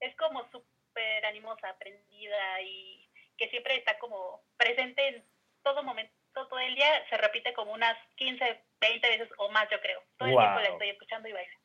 Es 0.00 0.16
como 0.16 0.42
súper 0.50 1.26
animosa, 1.26 1.68
aprendida 1.68 2.60
y 2.62 3.08
que 3.38 3.48
siempre 3.50 3.76
está 3.76 4.00
como 4.00 4.42
presente 4.56 5.06
en 5.06 5.24
todo 5.62 5.84
momento 5.84 6.19
todo 6.50 6.58
el 6.58 6.74
día 6.74 7.08
se 7.08 7.16
repite 7.16 7.54
como 7.54 7.72
unas 7.72 7.96
15, 8.16 8.60
20 8.80 9.08
veces 9.08 9.28
o 9.38 9.48
más, 9.48 9.70
yo 9.70 9.80
creo. 9.80 10.02
Todo 10.18 10.28
el 10.28 10.36
tiempo 10.36 10.60
la 10.60 10.68
estoy 10.68 10.90
escuchando 10.90 11.28
y 11.28 11.32
bailo. 11.32 11.58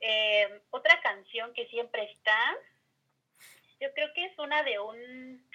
Eh, 0.00 0.60
otra 0.70 1.00
canción 1.02 1.52
que 1.52 1.66
siempre 1.66 2.04
está, 2.04 2.56
yo 3.80 3.92
creo 3.92 4.12
que 4.14 4.24
es 4.24 4.38
una 4.38 4.62
de 4.62 4.78
un... 4.78 5.46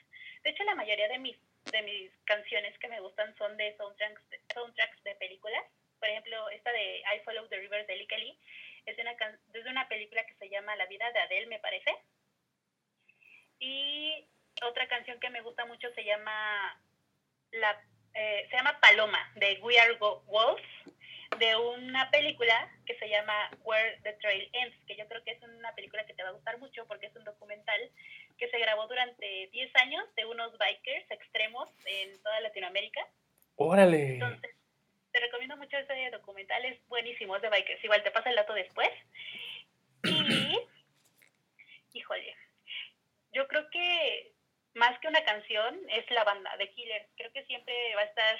De 0.44 0.50
hecho, 0.50 0.64
la 0.66 0.76
mayoría 0.76 1.08
de 1.08 1.20
mis, 1.20 1.38
de 1.72 1.82
mis 1.82 2.12
canciones 2.26 2.78
que 2.80 2.90
me 2.90 3.00
gustan 3.00 3.36
son 3.38 3.56
de 3.58 3.76
soundtracks, 3.78 4.30
de 4.30 4.42
soundtracks 4.54 5.04
de 5.04 5.16
películas. 5.16 5.64
Por 6.00 6.10
ejemplo, 6.10 6.50
esta 6.50 6.72
de 6.72 7.00
I 7.00 7.20
Follow 7.24 7.48
the 7.48 7.58
River 7.58 7.88
de 7.88 7.96
Lee 7.96 8.38
es 8.86 8.98
una, 9.00 9.12
es 9.12 9.66
una 9.66 9.88
película 9.88 10.26
que 10.26 10.36
se 10.36 10.50
llama 10.50 10.76
La 10.76 10.86
vida 10.88 11.10
de 11.12 11.20
Adele, 11.20 11.48
me 11.48 11.60
parece. 11.60 11.96
Y 13.60 14.28
otra 14.64 14.88
canción 14.90 15.20
que 15.22 15.30
me 15.30 15.42
gusta 15.42 15.66
mucho 15.66 15.90
se 15.94 16.04
llama 16.04 16.78
La 17.52 17.82
eh, 18.14 18.48
se 18.50 18.56
llama 18.56 18.80
Paloma, 18.80 19.32
de 19.36 19.60
We 19.62 19.80
Are 19.80 19.98
Wolves, 20.00 20.64
de 21.40 21.56
una 21.56 22.10
película 22.12 22.70
que 22.86 22.98
se 23.00 23.10
llama 23.10 23.50
Where 23.64 24.00
the 24.04 24.14
Trail 24.14 24.50
Ends, 24.54 24.76
que 24.86 24.96
yo 24.96 25.08
creo 25.08 25.24
que 25.24 25.32
es 25.32 25.42
una 25.42 25.74
película 25.74 26.06
que 26.06 26.14
te 26.14 26.24
va 26.24 26.30
a 26.30 26.34
gustar 26.34 26.60
mucho 26.60 26.86
porque 26.88 27.08
es 27.08 27.16
un 27.16 27.24
documental 27.24 27.92
que 28.38 28.50
se 28.50 28.60
grabó 28.60 28.88
durante 28.88 29.48
10 29.52 29.76
años 29.78 30.04
de 30.16 30.26
unos 30.26 30.58
bikers 30.58 31.10
extremos 31.10 31.70
en 31.86 32.22
toda 32.22 32.40
Latinoamérica. 32.42 33.02
Órale. 33.56 34.14
Entonces, 34.14 34.56
te 35.12 35.20
recomiendo 35.20 35.58
mucho 35.58 35.78
ese 35.78 36.10
documental, 36.12 36.66
es 36.66 36.86
buenísimo, 36.88 37.36
es 37.36 37.42
de 37.42 37.50
bikers. 37.50 37.84
Igual 37.84 38.04
te 38.04 38.12
pasa 38.12 38.30
el 38.30 38.36
dato 38.36 38.54
después. 38.54 38.90
Y, 40.04 40.60
híjole, 41.94 42.36
yo 43.32 43.48
creo 43.48 43.70
que 43.70 44.34
más 44.76 45.00
que 45.00 45.08
una 45.08 45.24
canción, 45.24 45.80
es 45.90 46.10
la 46.12 46.24
banda 46.24 46.56
de 46.58 46.70
Killers. 46.72 47.08
Creo 47.16 47.32
que 47.32 47.46
siempre 47.46 47.74
va 47.96 48.02
a 48.02 48.06
estar 48.06 48.40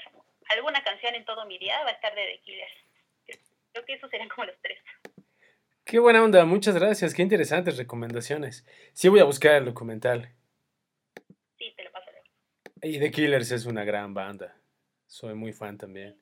alguna 0.50 0.84
canción 0.84 1.16
en 1.16 1.26
todo 1.26 1.46
mi 1.46 1.58
día, 1.58 1.84
va 1.84 1.90
a 1.90 1.94
estar 1.94 2.14
de 2.16 2.26
The 2.26 2.42
Killers. 2.42 2.74
Creo 3.72 3.86
que 3.86 3.94
esos 3.94 4.10
serían 4.10 4.30
como 4.30 4.46
los 4.46 4.56
tres. 4.62 4.80
Qué 5.86 6.00
buena 6.00 6.24
onda, 6.24 6.46
muchas 6.46 6.76
gracias, 6.76 7.14
qué 7.14 7.22
interesantes 7.22 7.78
recomendaciones. 7.78 8.66
Sí 8.94 9.10
voy 9.10 9.20
a 9.20 9.26
buscar 9.26 9.56
el 9.56 9.66
documental. 9.66 10.34
Sí, 11.58 11.74
te 11.76 11.84
lo 11.84 11.92
paso. 11.92 12.10
Y 12.82 13.00
The 13.00 13.12
Killers 13.12 13.52
es 13.52 13.66
una 13.66 13.84
gran 13.84 14.14
banda. 14.14 14.56
Soy 15.08 15.36
muy 15.36 15.54
fan 15.54 15.78
también. 15.78 16.20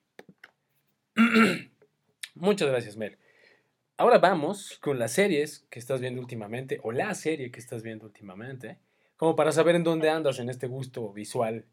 muchas 2.33 2.69
gracias, 2.69 2.97
Mel. 2.97 3.17
Ahora 3.97 4.17
vamos 4.17 4.79
con 4.79 4.97
las 4.97 5.13
series 5.13 5.67
que 5.69 5.77
estás 5.77 6.01
viendo 6.01 6.19
últimamente, 6.21 6.79
o 6.81 6.91
la 6.91 7.13
serie 7.13 7.51
que 7.51 7.59
estás 7.59 7.83
viendo 7.83 8.05
últimamente. 8.05 8.79
Como 9.21 9.35
para 9.35 9.51
saber 9.51 9.75
en 9.75 9.83
dónde 9.83 10.09
andas 10.09 10.39
en 10.39 10.49
este 10.49 10.65
gusto 10.65 11.13
visual, 11.13 11.63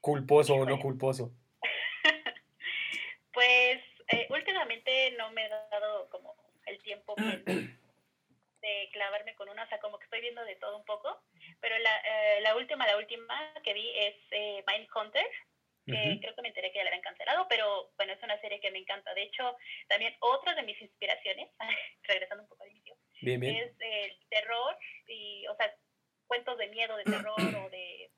culposo 0.00 0.54
o 0.54 0.64
no 0.64 0.80
culposo. 0.80 1.34
pues 3.34 3.80
eh, 4.08 4.26
últimamente 4.30 5.10
no 5.18 5.30
me 5.32 5.44
he 5.44 5.48
dado 5.50 6.08
como 6.08 6.34
el 6.64 6.78
tiempo 6.78 7.14
de 7.44 8.88
clavarme 8.90 9.34
con 9.34 9.50
una, 9.50 9.64
o 9.64 9.68
sea, 9.68 9.78
como 9.80 9.98
que 9.98 10.04
estoy 10.04 10.22
viendo 10.22 10.42
de 10.46 10.56
todo 10.56 10.78
un 10.78 10.84
poco, 10.86 11.20
pero 11.60 11.76
la, 11.76 11.94
eh, 11.98 12.40
la 12.40 12.56
última, 12.56 12.86
la 12.86 12.96
última 12.96 13.52
que 13.62 13.74
vi 13.74 13.90
es 13.94 14.14
eh, 14.30 14.64
Mindhunter, 14.66 15.26
que 15.84 16.18
creo 16.22 16.34
que 16.34 16.42
me 16.42 16.48
enteré 16.48 16.72
que 16.72 16.78
ya 16.78 16.84
la 16.84 16.88
habían 16.88 17.02
cancelado, 17.02 17.46
pero 17.50 17.92
bueno, 17.98 18.14
es 18.14 18.22
una 18.22 18.40
serie 18.40 18.60
que 18.60 18.70
me 18.70 18.78
encanta. 18.78 19.12
De 19.12 19.24
hecho, 19.24 19.56
también 19.88 20.14
otra 20.20 20.54
de 20.54 20.62
mis 20.62 20.80
inspiraciones, 20.80 21.50
regresando 22.04 22.44
un 22.44 22.48
poco 22.48 22.62
al 22.64 22.70
inicio, 22.70 22.96
es 23.20 23.72
el 23.78 24.18
terror 24.30 24.74
y, 25.06 25.46
o 25.48 25.56
sea, 25.56 25.70
cuentos 26.28 26.56
de 26.58 26.68
miedo, 26.68 26.96
de 26.96 27.04
terror 27.04 27.36
o 27.64 27.70
de, 27.70 28.10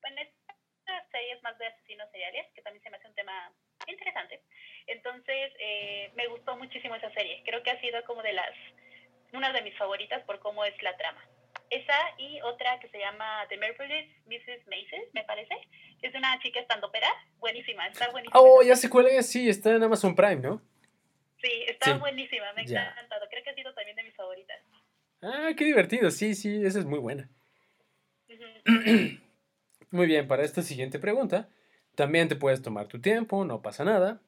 bueno, 0.00 0.20
estas 0.22 1.10
series 1.10 1.42
más 1.42 1.58
de 1.58 1.66
asesinos 1.66 2.10
seriales, 2.10 2.46
que 2.54 2.62
también 2.62 2.82
se 2.82 2.90
me 2.90 2.96
hace 2.96 3.08
un 3.08 3.14
tema 3.14 3.52
interesante. 3.86 4.40
Entonces, 4.86 5.52
eh, 5.58 6.10
me 6.14 6.26
gustó 6.28 6.56
muchísimo 6.56 6.94
esa 6.94 7.10
serie. 7.12 7.42
Creo 7.44 7.62
que 7.62 7.70
ha 7.70 7.80
sido 7.80 8.02
como 8.04 8.22
de 8.22 8.32
las, 8.32 8.54
una 9.32 9.52
de 9.52 9.62
mis 9.62 9.76
favoritas 9.76 10.22
por 10.24 10.38
cómo 10.40 10.64
es 10.64 10.80
la 10.82 10.96
trama. 10.96 11.22
Esa 11.70 11.98
y 12.16 12.40
otra 12.40 12.80
que 12.80 12.88
se 12.88 12.98
llama 12.98 13.44
The 13.50 13.58
Marvelous 13.58 14.06
Mrs. 14.26 14.66
Maces, 14.66 15.12
me 15.12 15.24
parece. 15.24 15.54
Es 16.00 16.14
una 16.14 16.38
chica 16.40 16.60
estandopera. 16.60 17.08
Buenísima, 17.38 17.86
está 17.88 18.10
buenísima. 18.10 18.40
Oh, 18.40 18.62
ya 18.62 18.74
sé 18.74 18.88
cuál 18.88 19.08
es. 19.08 19.28
Sí, 19.30 19.48
está 19.50 19.74
en 19.74 19.82
Amazon 19.82 20.14
Prime, 20.14 20.36
¿no? 20.36 20.62
Sí, 21.42 21.64
está 21.66 21.98
buenísima. 21.98 22.52
Me 22.54 22.62
ha 22.62 22.64
encantado. 22.64 23.26
Creo 23.28 23.44
que 23.44 23.50
ha 23.50 23.54
sido 23.54 23.74
también 23.74 23.96
de 23.96 24.02
mis 24.02 24.14
favoritas. 24.14 24.58
Ah, 25.20 25.50
qué 25.56 25.66
divertido. 25.66 26.10
Sí, 26.10 26.34
sí, 26.34 26.64
esa 26.64 26.78
es 26.78 26.86
muy 26.86 26.98
buena. 26.98 27.28
muy 29.90 30.06
bien, 30.06 30.28
para 30.28 30.44
esta 30.44 30.62
siguiente 30.62 30.98
pregunta, 30.98 31.48
también 31.94 32.28
te 32.28 32.36
puedes 32.36 32.62
tomar 32.62 32.86
tu 32.86 33.00
tiempo, 33.00 33.44
no 33.44 33.62
pasa 33.62 33.84
nada. 33.84 34.20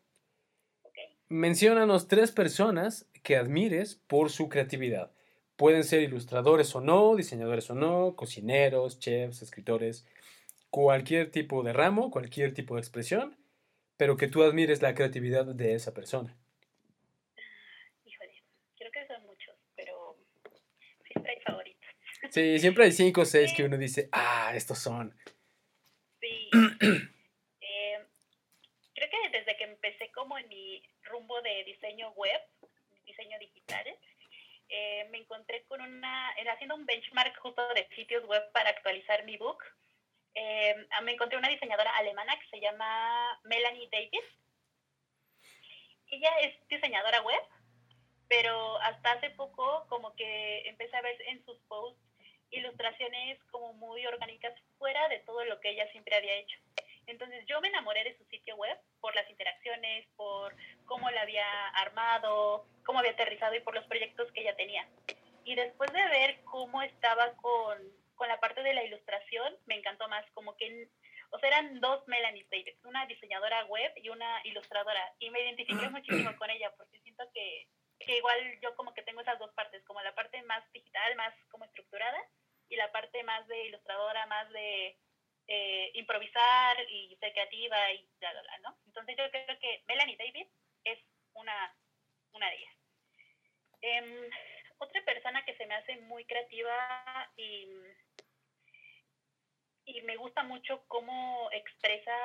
Okay. 0.82 1.16
Menciónanos 1.28 2.08
tres 2.08 2.32
personas 2.32 3.08
que 3.22 3.36
admires 3.36 3.96
por 4.06 4.30
su 4.30 4.48
creatividad. 4.48 5.12
Pueden 5.56 5.84
ser 5.84 6.00
ilustradores 6.02 6.74
o 6.74 6.80
no, 6.80 7.14
diseñadores 7.16 7.70
o 7.70 7.74
no, 7.74 8.16
cocineros, 8.16 8.98
chefs, 8.98 9.42
escritores, 9.42 10.06
cualquier 10.70 11.30
tipo 11.30 11.62
de 11.62 11.72
ramo, 11.72 12.10
cualquier 12.10 12.54
tipo 12.54 12.76
de 12.76 12.80
expresión, 12.80 13.36
pero 13.96 14.16
que 14.16 14.28
tú 14.28 14.42
admires 14.42 14.80
la 14.80 14.94
creatividad 14.94 15.44
de 15.44 15.74
esa 15.74 15.92
persona. 15.92 16.34
Híjole, 18.04 18.42
creo 18.78 18.90
que 18.90 19.06
son 19.06 19.22
muchos, 19.26 19.54
pero 19.76 20.16
siempre 21.04 21.32
hay 21.32 21.40
favoritos. 21.42 21.90
Sí, 22.30 22.60
siempre 22.60 22.84
hay 22.84 22.92
cinco 22.92 23.22
o 23.22 23.24
seis 23.24 23.52
que 23.56 23.64
uno 23.64 23.76
dice, 23.76 24.08
ah, 24.12 24.52
estos 24.54 24.78
son. 24.78 25.14
Sí. 26.20 26.50
Eh, 27.62 27.98
creo 28.94 29.08
que 29.10 29.38
desde 29.38 29.56
que 29.56 29.64
empecé 29.64 30.10
como 30.12 30.38
en 30.38 30.48
mi 30.48 30.82
rumbo 31.02 31.40
de 31.42 31.64
diseño 31.64 32.10
web, 32.12 32.40
diseño 33.04 33.38
digital, 33.38 33.84
eh, 34.68 35.08
me 35.10 35.18
encontré 35.18 35.64
con 35.64 35.80
una, 35.80 36.28
haciendo 36.52 36.76
un 36.76 36.86
benchmark 36.86 37.36
justo 37.38 37.62
de 37.74 37.88
sitios 37.96 38.24
web 38.26 38.42
para 38.52 38.70
actualizar 38.70 39.24
mi 39.24 39.36
book. 39.36 39.62
Eh, 40.34 40.86
me 41.02 41.12
encontré 41.12 41.38
una 41.38 41.48
diseñadora 41.48 41.90
alemana 41.96 42.38
que 42.38 42.48
se 42.48 42.60
llama 42.60 43.40
Melanie 43.44 43.88
Davis. 43.90 44.24
Ella 46.10 46.30
es 46.42 46.68
diseñadora 46.68 47.22
web, 47.22 47.42
pero 48.28 48.78
hasta 48.82 49.12
hace 49.12 49.30
poco 49.30 49.86
como 49.88 50.14
que 50.14 50.68
empecé 50.68 50.96
a 50.96 51.02
ver 51.02 51.20
en 51.22 51.44
sus 51.44 51.58
posts 51.68 52.09
ilustraciones 52.50 53.38
como 53.50 53.72
muy 53.74 54.06
orgánicas 54.06 54.54
fuera 54.78 55.08
de 55.08 55.20
todo 55.20 55.44
lo 55.44 55.60
que 55.60 55.70
ella 55.70 55.90
siempre 55.92 56.16
había 56.16 56.34
hecho. 56.34 56.58
Entonces 57.06 57.44
yo 57.46 57.60
me 57.60 57.68
enamoré 57.68 58.04
de 58.04 58.16
su 58.16 58.24
sitio 58.26 58.56
web 58.56 58.78
por 59.00 59.14
las 59.16 59.28
interacciones, 59.28 60.06
por 60.16 60.54
cómo 60.86 61.10
la 61.10 61.22
había 61.22 61.68
armado, 61.70 62.64
cómo 62.84 63.00
había 63.00 63.12
aterrizado 63.12 63.54
y 63.54 63.60
por 63.60 63.74
los 63.74 63.84
proyectos 63.86 64.30
que 64.32 64.42
ella 64.42 64.54
tenía. 64.56 64.86
Y 65.44 65.54
después 65.56 65.92
de 65.92 66.08
ver 66.08 66.40
cómo 66.44 66.82
estaba 66.82 67.32
con, 67.36 67.78
con 68.14 68.28
la 68.28 68.38
parte 68.38 68.62
de 68.62 68.74
la 68.74 68.84
ilustración, 68.84 69.56
me 69.66 69.76
encantó 69.76 70.08
más, 70.08 70.24
como 70.32 70.56
que, 70.56 70.88
o 71.30 71.38
sea, 71.38 71.48
eran 71.48 71.80
dos 71.80 72.06
Melanie 72.06 72.46
Davis, 72.50 72.76
una 72.84 73.06
diseñadora 73.06 73.64
web 73.64 73.92
y 73.96 74.08
una 74.10 74.40
ilustradora. 74.44 75.12
Y 75.18 75.30
me 75.30 75.40
identifiqué 75.40 75.88
muchísimo 75.90 76.36
con 76.36 76.50
ella 76.50 76.72
porque 76.76 77.00
siento 77.00 77.24
que, 77.34 77.66
que 77.98 78.18
igual 78.18 78.38
yo 78.62 78.76
como 78.76 78.94
que 78.94 79.02
tengo 79.02 79.20
esas 79.20 79.38
dos 79.38 79.52
partes, 79.54 79.82
como 79.84 80.00
la 80.02 80.14
parte 80.14 80.42
más 80.44 80.62
digital, 80.72 81.16
más 81.16 81.34
como 81.50 81.64
estructurada, 81.64 82.18
y 82.70 82.76
la 82.76 82.90
parte 82.92 83.22
más 83.24 83.46
de 83.48 83.66
ilustradora, 83.66 84.24
más 84.26 84.48
de 84.50 84.96
eh, 85.48 85.90
improvisar 85.94 86.76
y 86.88 87.16
ser 87.16 87.32
creativa 87.32 87.92
y 87.92 88.08
bla, 88.20 88.32
bla, 88.32 88.42
bla, 88.42 88.58
¿no? 88.58 88.78
Entonces 88.86 89.16
yo 89.18 89.28
creo 89.30 89.58
que 89.58 89.82
Melanie 89.86 90.16
David 90.16 90.46
es 90.84 90.98
una, 91.34 91.76
una 92.32 92.48
de 92.48 92.56
ellas. 92.56 92.74
Em, 93.82 94.30
otra 94.78 95.04
persona 95.04 95.44
que 95.44 95.56
se 95.56 95.66
me 95.66 95.74
hace 95.74 95.96
muy 95.96 96.24
creativa 96.24 97.32
y, 97.36 97.66
y 99.86 100.02
me 100.02 100.16
gusta 100.16 100.44
mucho 100.44 100.84
cómo 100.86 101.50
expresa, 101.52 102.16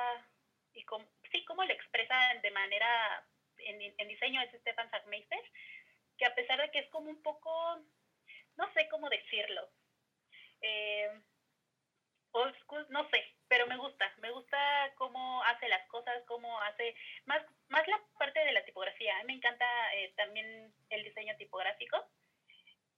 y 0.72 0.84
cómo, 0.84 1.06
sí, 1.32 1.44
cómo 1.46 1.64
lo 1.64 1.72
expresa 1.72 2.14
de 2.40 2.50
manera, 2.52 3.26
en, 3.58 3.82
en 3.98 4.08
diseño 4.08 4.40
es 4.42 4.52
Stefan 4.60 4.90
Sagmeister, 4.90 5.42
que 6.16 6.26
a 6.26 6.34
pesar 6.34 6.60
de 6.60 6.70
que 6.70 6.78
es 6.78 6.88
como 6.90 7.10
un 7.10 7.20
poco, 7.22 7.50
no 8.56 8.72
sé 8.74 8.88
cómo 8.88 9.08
decirlo, 9.08 9.68
eh, 10.66 11.10
old 12.32 12.54
school, 12.62 12.86
no 12.90 13.08
sé, 13.10 13.22
pero 13.48 13.66
me 13.66 13.76
gusta, 13.76 14.12
me 14.20 14.30
gusta 14.30 14.58
cómo 14.96 15.42
hace 15.44 15.68
las 15.68 15.86
cosas, 15.88 16.22
cómo 16.26 16.60
hace, 16.62 16.94
más, 17.24 17.42
más 17.68 17.86
la 17.88 18.00
parte 18.18 18.40
de 18.40 18.52
la 18.52 18.64
tipografía, 18.64 19.16
a 19.16 19.20
mí 19.20 19.28
me 19.28 19.38
encanta 19.38 19.66
eh, 19.94 20.12
también 20.16 20.72
el 20.90 21.04
diseño 21.04 21.36
tipográfico, 21.36 21.96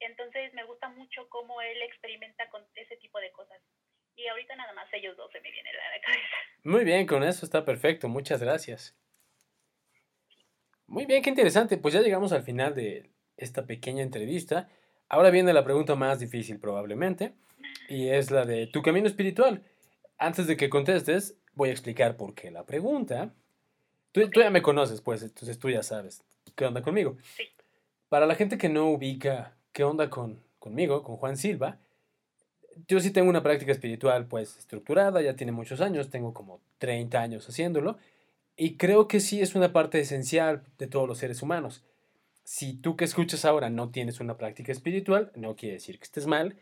entonces 0.01 0.53
me 0.55 0.65
gusta 0.65 0.89
mucho 0.89 1.29
cómo 1.29 1.61
él 1.61 1.83
experimenta 1.83 2.49
con 2.51 2.65
ese 2.75 2.97
tipo 2.97 3.19
de 3.19 3.33
cosas. 3.33 3.61
Y 4.17 4.27
ahorita 4.27 4.57
nada 4.57 4.73
más 4.73 4.93
ellos 4.93 5.17
dos 5.17 5.31
se 5.31 5.41
me 5.41 5.51
vienen 5.51 5.75
a 5.75 5.97
la 5.97 6.01
cabeza. 6.01 6.37
Muy 6.65 6.85
bien, 6.85 7.07
con 7.07 7.23
eso 7.23 7.45
está 7.45 7.65
perfecto, 7.65 8.09
muchas 8.09 8.43
gracias. 8.43 8.97
Muy 10.89 11.05
bien, 11.07 11.23
qué 11.23 11.31
interesante. 11.31 11.77
Pues 11.77 11.95
ya 11.95 12.01
llegamos 12.01 12.33
al 12.33 12.43
final 12.43 12.75
de 12.75 13.11
esta 13.37 13.67
pequeña 13.67 14.03
entrevista. 14.03 14.69
Ahora 15.09 15.31
viene 15.31 15.53
la 15.53 15.63
pregunta 15.63 15.95
más 15.95 16.19
difícil 16.19 16.59
probablemente. 16.59 17.35
Y 17.89 18.09
es 18.09 18.31
la 18.31 18.45
de 18.45 18.67
tu 18.67 18.83
camino 18.83 19.07
espiritual. 19.07 19.65
Antes 20.19 20.47
de 20.47 20.57
que 20.57 20.69
contestes, 20.69 21.37
voy 21.55 21.71
a 21.71 21.73
explicar 21.73 22.17
por 22.17 22.35
qué 22.35 22.51
la 22.51 22.65
pregunta. 22.65 23.33
Tú, 24.13 24.21
ya 24.35 24.51
me 24.51 24.63
conoces, 24.63 25.01
pues, 25.01 25.23
entonces 25.23 25.59
tú 25.59 25.71
ya 25.71 25.83
sabes 25.83 26.23
qué 26.55 26.67
onda 26.67 26.83
conmigo. 26.83 27.17
Sí. 27.37 27.45
Para 28.09 28.27
la 28.27 28.35
gente 28.35 28.59
que 28.59 28.69
no 28.69 28.91
ubica 28.91 29.57
qué 29.73 29.85
onda 29.85 30.11
con, 30.11 30.41
conmigo, 30.59 31.03
con 31.03 31.17
Juan 31.17 31.37
Silva, 31.37 31.79
yo 32.87 33.01
sí 33.01 33.11
tengo 33.11 33.29
una 33.29 33.43
práctica 33.43 33.73
espiritual, 33.73 34.27
pues, 34.27 34.57
estructurada, 34.59 35.21
ya 35.23 35.35
tiene 35.35 35.53
muchos 35.53 35.81
años, 35.81 36.11
tengo 36.11 36.33
como 36.33 36.61
30 36.79 37.21
años 37.21 37.49
haciéndolo, 37.49 37.99
y 38.57 38.77
creo 38.77 39.09
que 39.09 39.21
sí 39.21 39.41
es 39.41 39.55
una 39.55 39.73
parte 39.73 40.01
esencial 40.01 40.63
de 40.79 40.87
todos 40.87 41.09
los 41.09 41.19
seres 41.19 41.43
humanos. 41.43 41.85
Si 42.45 42.75
tú 42.75 42.97
que 42.97 43.05
escuchas 43.05 43.45
ahora 43.45 43.71
no 43.71 43.91
tienes 43.91 44.21
una 44.21 44.37
práctica 44.37 44.73
espiritual, 44.73 45.33
no 45.35 45.55
quiere 45.55 45.75
decir 45.75 45.99
que 45.99 46.05
estés 46.05 46.27
mal, 46.27 46.57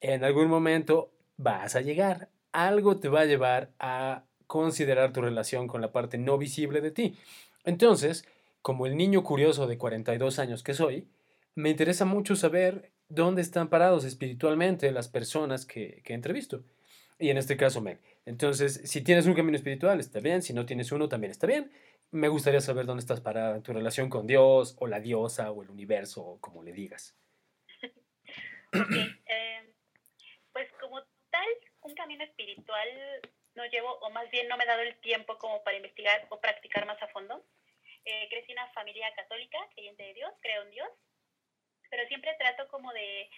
en 0.00 0.24
algún 0.24 0.48
momento 0.48 1.12
vas 1.36 1.76
a 1.76 1.80
llegar. 1.80 2.28
Algo 2.52 2.98
te 2.98 3.08
va 3.08 3.20
a 3.20 3.26
llevar 3.26 3.70
a 3.78 4.24
considerar 4.46 5.12
tu 5.12 5.20
relación 5.20 5.68
con 5.68 5.80
la 5.80 5.92
parte 5.92 6.18
no 6.18 6.36
visible 6.38 6.80
de 6.80 6.90
ti. 6.90 7.16
Entonces, 7.64 8.24
como 8.62 8.86
el 8.86 8.96
niño 8.96 9.22
curioso 9.22 9.66
de 9.66 9.78
42 9.78 10.38
años 10.38 10.62
que 10.62 10.74
soy, 10.74 11.08
me 11.54 11.70
interesa 11.70 12.04
mucho 12.04 12.36
saber 12.36 12.90
dónde 13.08 13.42
están 13.42 13.68
parados 13.68 14.04
espiritualmente 14.04 14.90
las 14.92 15.08
personas 15.08 15.66
que, 15.66 16.02
que 16.04 16.14
entrevisto. 16.14 16.64
Y 17.18 17.30
en 17.30 17.36
este 17.36 17.56
caso, 17.56 17.80
men. 17.80 18.00
Entonces, 18.24 18.80
si 18.84 19.02
tienes 19.02 19.26
un 19.26 19.34
camino 19.34 19.56
espiritual, 19.56 20.00
está 20.00 20.20
bien. 20.20 20.42
Si 20.42 20.52
no 20.52 20.64
tienes 20.64 20.90
uno, 20.90 21.08
también 21.08 21.30
está 21.30 21.46
bien. 21.46 21.70
Me 22.10 22.28
gustaría 22.28 22.60
saber 22.60 22.86
dónde 22.86 23.02
estás 23.02 23.20
parada 23.20 23.54
en 23.54 23.62
tu 23.62 23.72
relación 23.72 24.08
con 24.08 24.26
Dios, 24.26 24.74
o 24.78 24.86
la 24.86 25.00
diosa, 25.00 25.50
o 25.50 25.62
el 25.62 25.70
universo, 25.70 26.22
o 26.22 26.40
como 26.40 26.62
le 26.62 26.72
digas. 26.72 27.14
Un 31.82 31.94
camino 31.94 32.24
espiritual 32.24 32.88
no 33.54 33.64
llevo, 33.66 33.92
o 34.00 34.10
más 34.10 34.30
bien 34.30 34.48
no 34.48 34.56
me 34.56 34.64
he 34.64 34.66
dado 34.66 34.82
el 34.82 34.96
tiempo 35.00 35.38
como 35.38 35.62
para 35.62 35.76
investigar 35.76 36.26
o 36.30 36.40
practicar 36.40 36.86
más 36.86 37.00
a 37.02 37.08
fondo. 37.08 37.44
Eh, 38.04 38.28
crecí 38.30 38.52
en 38.52 38.58
una 38.58 38.72
familia 38.72 39.12
católica, 39.14 39.58
creyente 39.74 40.02
de 40.02 40.14
Dios, 40.14 40.32
creo 40.40 40.62
en 40.62 40.70
Dios, 40.70 40.88
pero 41.90 42.06
siempre 42.08 42.34
trato 42.38 42.68
como 42.68 42.92
de 42.92 43.28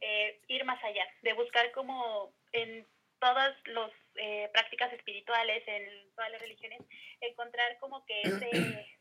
eh, 0.00 0.40
ir 0.48 0.64
más 0.64 0.82
allá, 0.84 1.06
de 1.22 1.32
buscar 1.32 1.72
como 1.72 2.32
en 2.52 2.86
todas 3.18 3.56
las 3.66 3.90
eh, 4.16 4.48
prácticas 4.52 4.92
espirituales, 4.92 5.62
en 5.66 6.10
todas 6.14 6.30
las 6.30 6.40
religiones, 6.40 6.80
encontrar 7.20 7.78
como 7.78 8.04
que 8.04 8.20
ese, 8.22 8.98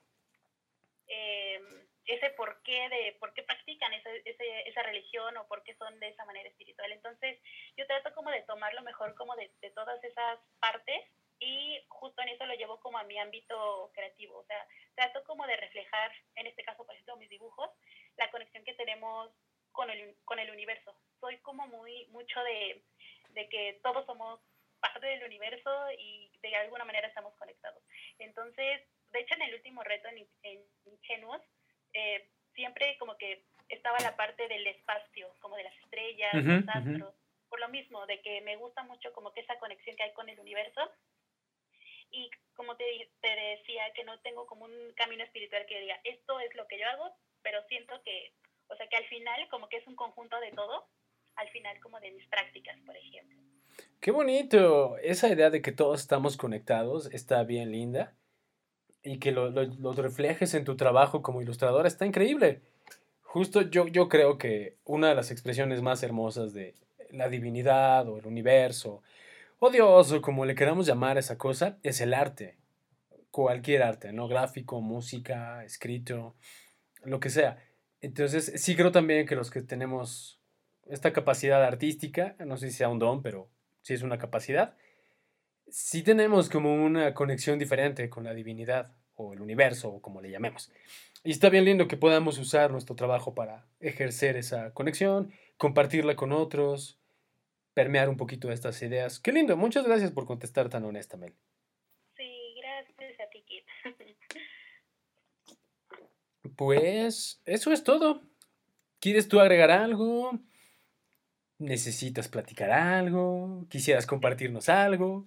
ese 2.13 2.30
porqué 2.32 2.89
de 2.89 3.15
por 3.19 3.34
qué 3.34 3.43
practican 3.43 3.93
esa, 3.93 4.10
ese, 4.26 4.69
esa 4.69 4.84
religión 4.84 5.38
o 5.38 5.47
por 5.47 5.63
qué 5.63 5.76
son 5.76 6.00
de 6.00 6.10
esa 6.10 6.26
manera 6.26 6.50
espiritual. 6.50 6.91
Entonces, 6.91 7.39
yo 7.78 7.88
trato 7.88 8.13
como 8.13 8.30
de 8.32 8.41
tomarlo 8.43 8.82
mejor 8.82 9.15
como 9.15 9.36
de, 9.36 9.50
de 9.62 9.69
todas 9.71 10.04
esas 10.04 10.39
partes 10.60 11.02
y 11.39 11.82
justo 11.88 12.21
en 12.21 12.30
eso 12.30 12.45
lo 12.45 12.54
llevo 12.54 12.80
como 12.82 12.97
a 12.97 13.04
mi 13.04 13.17
ámbito 13.17 13.91
creativo. 13.93 14.38
O 14.39 14.45
sea, 14.45 14.67
trato 14.95 15.24
como 15.24 15.47
de 15.47 15.56
reflejar, 15.56 16.12
en 16.36 16.47
este 16.47 16.63
caso, 16.63 16.86
por 16.86 16.93
ejemplo, 16.93 17.15
mis 17.17 17.30
dibujos, 17.30 17.69
la 18.17 18.30
conexión 18.30 18.63
que 18.65 18.74
tenemos 18.74 19.32
con 19.71 19.89
el, 19.89 20.15
con 20.26 20.38
el 20.39 20.52
universo. 20.52 20.95
Soy 21.19 21.38
como 21.39 21.65
muy 21.67 22.08
mucho 22.08 22.43
de, 22.43 22.84
de 23.30 23.50
que 23.50 23.80
todos 23.84 24.06
somos 24.06 24.39
parte 24.82 25.06
del 25.06 25.24
universo 25.24 25.71
y 25.97 26.30
de 26.41 26.56
alguna 26.58 26.84
manera 26.84 27.08
estamos 27.08 27.34
conectados. 27.36 27.82
Entonces, 28.19 28.82
de 29.12 29.19
hecho, 29.19 29.36
en 29.36 29.43
el 29.43 29.56
último 29.56 29.84
reto 29.84 30.10
en, 30.10 30.28
en 30.43 30.65
Ingenuos, 30.86 31.41
eh, 31.93 32.30
siempre 32.54 32.97
como 32.97 33.17
que 33.17 33.43
estaba 33.69 33.97
la 33.99 34.15
parte 34.15 34.47
del 34.47 34.67
espacio, 34.67 35.34
como 35.39 35.56
de 35.56 35.63
las 35.63 35.75
estrellas, 35.84 36.34
los 36.34 36.67
astros, 36.67 37.15
por 37.49 37.60
lo 37.60 37.69
mismo, 37.69 38.06
de 38.06 38.21
que 38.21 38.41
me 38.41 38.56
gusta 38.58 38.84
mucho 38.84 39.12
como 39.13 39.34
que 39.34 39.41
esa 39.41 39.58
conexión 39.60 39.95
que 39.95 40.04
hay 40.04 40.13
con 40.13 40.30
el 40.30 40.39
universo. 40.39 40.82
Y 42.12 42.30
como 42.56 42.75
te, 42.75 42.86
te 43.21 43.27
decía, 43.30 43.84
que 43.95 44.04
no 44.04 44.19
tengo 44.19 44.45
como 44.45 44.65
un 44.65 44.93
camino 44.95 45.23
espiritual 45.23 45.65
que 45.65 45.80
diga, 45.80 45.99
esto 46.04 46.39
es 46.41 46.54
lo 46.56 46.67
que 46.67 46.80
yo 46.80 46.88
hago, 46.88 47.15
pero 47.41 47.63
siento 47.67 48.01
que, 48.04 48.34
o 48.67 48.75
sea, 48.75 48.88
que 48.88 48.97
al 48.97 49.06
final 49.06 49.47
como 49.49 49.69
que 49.69 49.77
es 49.77 49.88
un 49.88 49.95
conjunto 49.95 50.39
de 50.39 50.51
todo, 50.51 50.88
al 51.36 51.49
final 51.49 51.80
como 51.80 51.99
de 51.99 52.12
mis 52.12 52.27
prácticas, 52.27 52.77
por 52.86 52.95
ejemplo. 52.97 53.39
Qué 54.01 54.12
bonito. 54.12 54.97
Esa 54.97 55.30
idea 55.30 55.49
de 55.49 55.62
que 55.62 55.71
todos 55.71 56.01
estamos 56.01 56.36
conectados 56.36 57.13
está 57.13 57.43
bien 57.43 57.71
linda 57.71 58.17
y 59.04 59.18
que 59.18 59.32
lo, 59.32 59.50
lo, 59.50 59.94
reflejes 59.94 60.54
en 60.54 60.64
tu 60.64 60.76
trabajo 60.76 61.22
como 61.22 61.42
ilustradora 61.42 61.88
está 61.88 62.06
increíble. 62.06 62.62
Justo 63.22 63.62
yo, 63.62 63.88
yo 63.88 64.10
creo 64.10 64.38
que 64.38 64.76
una 64.86 65.10
de 65.10 65.16
las 65.16 65.32
expresiones 65.32 65.82
más 65.82 66.04
hermosas 66.04 66.54
de 66.54 66.76
la 67.12 67.30
divinidad 67.30 68.08
o 68.08 68.18
el 68.18 68.26
universo 68.26 69.02
o 69.60 69.70
Dios 69.70 70.12
o 70.12 70.22
como 70.22 70.46
le 70.46 70.56
queramos 70.56 70.88
llamar 70.88 71.18
a 71.18 71.20
esa 71.20 71.38
cosa 71.38 71.78
es 71.84 72.02
el 72.02 72.14
arte. 72.14 72.58
Cualquier 73.32 73.84
arte, 73.84 74.12
¿no? 74.12 74.28
Gráfico, 74.28 74.82
música, 74.82 75.64
escrito, 75.64 76.36
lo 77.04 77.20
que 77.20 77.30
sea. 77.30 77.64
Entonces, 78.02 78.52
sí 78.56 78.76
creo 78.76 78.92
también 78.92 79.28
que 79.28 79.36
los 79.36 79.52
que 79.52 79.62
tenemos 79.62 80.40
esta 80.90 81.14
capacidad 81.14 81.64
artística, 81.64 82.36
no 82.46 82.58
sé 82.58 82.72
si 82.72 82.78
sea 82.78 82.90
un 82.90 83.00
don, 83.00 83.22
pero 83.22 83.50
sí 83.82 83.94
es 83.94 84.02
una 84.02 84.18
capacidad, 84.18 84.76
sí 85.71 86.03
tenemos 86.03 86.49
como 86.49 86.73
una 86.73 87.13
conexión 87.13 87.57
diferente 87.57 88.10
con 88.10 88.23
la 88.23 88.34
divinidad 88.34 88.93
o 89.15 89.34
el 89.34 89.41
universo 89.41 89.89
o 89.89 90.01
como 90.01 90.21
le 90.21 90.29
llamemos. 90.29 90.71
Y 91.23 91.31
está 91.31 91.49
bien 91.49 91.65
lindo 91.65 91.88
que 91.88 91.97
podamos 91.97 92.38
usar 92.38 92.71
nuestro 92.71 92.95
trabajo 92.95 93.34
para 93.34 93.67
ejercer 93.79 94.38
esa 94.38 94.73
conexión, 94.73 95.31
compartirla 95.57 96.15
con 96.15 96.31
otros, 96.31 96.99
permear 97.73 98.10
un 98.10 98.17
poquito 98.17 98.51
estas 98.51 98.81
ideas. 98.81 99.19
Qué 99.19 99.31
lindo, 99.31 99.55
muchas 99.55 99.86
gracias 99.86 100.12
por 100.12 100.25
contestar 100.25 100.69
tan 100.69 100.84
honestamente. 100.84 101.38
Sí, 102.15 102.55
gracias 102.60 103.19
a 103.19 103.29
ti, 103.29 103.43
Kit. 103.43 103.65
Pues 106.57 107.41
eso 107.45 107.71
es 107.71 107.84
todo. 107.84 108.21
¿Quieres 108.99 109.27
tú 109.27 109.39
agregar 109.39 109.71
algo? 109.71 110.38
¿Necesitas 111.57 112.27
platicar 112.27 112.71
algo? 112.71 113.65
¿Quisieras 113.69 114.05
compartirnos 114.05 114.69
algo? 114.69 115.25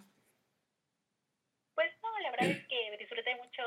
Pues 1.75 1.91
no, 2.03 2.21
la 2.21 2.31
verdad 2.31 2.51
es 2.51 2.67
que 2.69 2.97
disfruté 2.99 3.35
mucho 3.37 3.63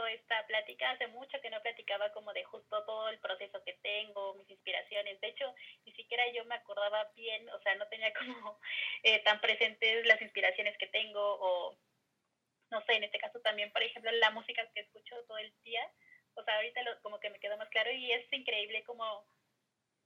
Hace 0.79 1.07
mucho 1.07 1.39
que 1.41 1.49
no 1.49 1.61
platicaba 1.61 2.11
como 2.11 2.33
de 2.33 2.43
justo 2.43 2.83
todo 2.85 3.09
el 3.09 3.19
proceso 3.19 3.63
que 3.63 3.73
tengo, 3.81 4.33
mis 4.35 4.49
inspiraciones. 4.49 5.19
De 5.21 5.27
hecho, 5.27 5.53
ni 5.85 5.91
siquiera 5.93 6.23
yo 6.33 6.45
me 6.45 6.55
acordaba 6.55 7.11
bien, 7.15 7.49
o 7.49 7.59
sea, 7.61 7.75
no 7.75 7.87
tenía 7.87 8.13
como 8.13 8.59
eh, 9.03 9.19
tan 9.23 9.39
presentes 9.41 10.05
las 10.05 10.21
inspiraciones 10.21 10.77
que 10.77 10.87
tengo 10.87 11.21
o, 11.21 11.77
no 12.71 12.81
sé, 12.85 12.93
en 12.93 13.03
este 13.03 13.19
caso 13.19 13.39
también, 13.41 13.71
por 13.71 13.83
ejemplo, 13.83 14.11
la 14.11 14.31
música 14.31 14.67
que 14.73 14.81
escucho 14.81 15.15
todo 15.27 15.37
el 15.37 15.53
día. 15.63 15.89
O 16.35 16.43
sea, 16.43 16.55
ahorita 16.57 16.83
lo, 16.83 17.01
como 17.01 17.19
que 17.19 17.29
me 17.29 17.39
quedó 17.39 17.57
más 17.57 17.69
claro 17.69 17.91
y 17.91 18.11
es 18.11 18.31
increíble 18.31 18.83
como 18.83 19.25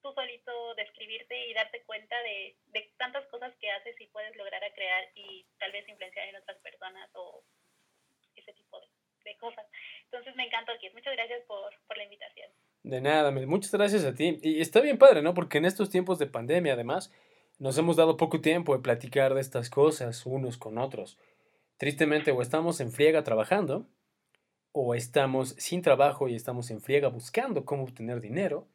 tú 0.02 0.13
solito 0.13 0.76
describirte 0.76 1.47
y 1.47 1.54
darte 1.54 1.84
cuenta 1.84 2.21
de, 2.24 2.56
de 2.67 2.93
tantas 2.97 3.26
cosas 3.28 3.54
que 3.60 3.69
haces 3.71 4.00
y 4.00 4.08
puedes 4.08 4.36
lograr 4.36 4.63
a 4.63 4.74
crear 4.74 5.10
y 5.15 5.45
tal 5.60 5.71
vez 5.71 5.88
influenciar 5.88 6.28
en 6.28 6.38
otras 6.38 6.58
personas 6.60 7.10
o 7.13 7.43
ese 8.36 8.54
tipo 8.54 8.80
de, 8.80 8.88
de 9.24 9.38
cosas. 9.38 9.65
Entonces 10.12 10.36
me 10.36 10.45
encantó, 10.45 10.74
Kit. 10.80 10.93
Muchas 10.93 11.13
gracias 11.15 11.41
por, 11.47 11.71
por 11.88 11.97
la 11.97 12.04
invitación. 12.04 12.50
De 12.84 13.00
nada, 13.00 13.32
muchas 13.32 13.71
gracias 13.71 14.04
a 14.04 14.13
ti. 14.13 14.39
Y 14.41 14.60
está 14.60 14.82
bien 14.82 14.97
padre, 14.97 15.21
¿no? 15.21 15.34
Porque 15.34 15.60
en 15.60 15.65
estos 15.65 15.89
tiempos 15.89 16.19
de 16.19 16.28
pandemia, 16.28 16.74
además, 16.74 17.13
nos 17.60 17.78
hemos 17.78 17.95
dado 17.95 18.17
poco 18.17 18.41
tiempo 18.41 18.76
de 18.76 18.82
platicar 18.82 19.34
de 19.34 19.41
estas 19.41 19.69
cosas 19.69 20.26
unos 20.26 20.58
con 20.58 20.78
otros. 20.78 21.17
Tristemente, 21.78 22.32
o 22.32 22.41
estamos 22.41 22.82
en 22.82 22.91
friega 22.91 23.24
trabajando, 23.24 23.88
o 24.74 24.95
estamos 24.95 25.50
sin 25.58 25.82
trabajo 25.82 26.28
y 26.28 26.36
estamos 26.36 26.71
en 26.71 26.82
friega 26.82 27.08
buscando 27.08 27.63
cómo 27.65 27.84
obtener 27.84 28.19
dinero, 28.19 28.67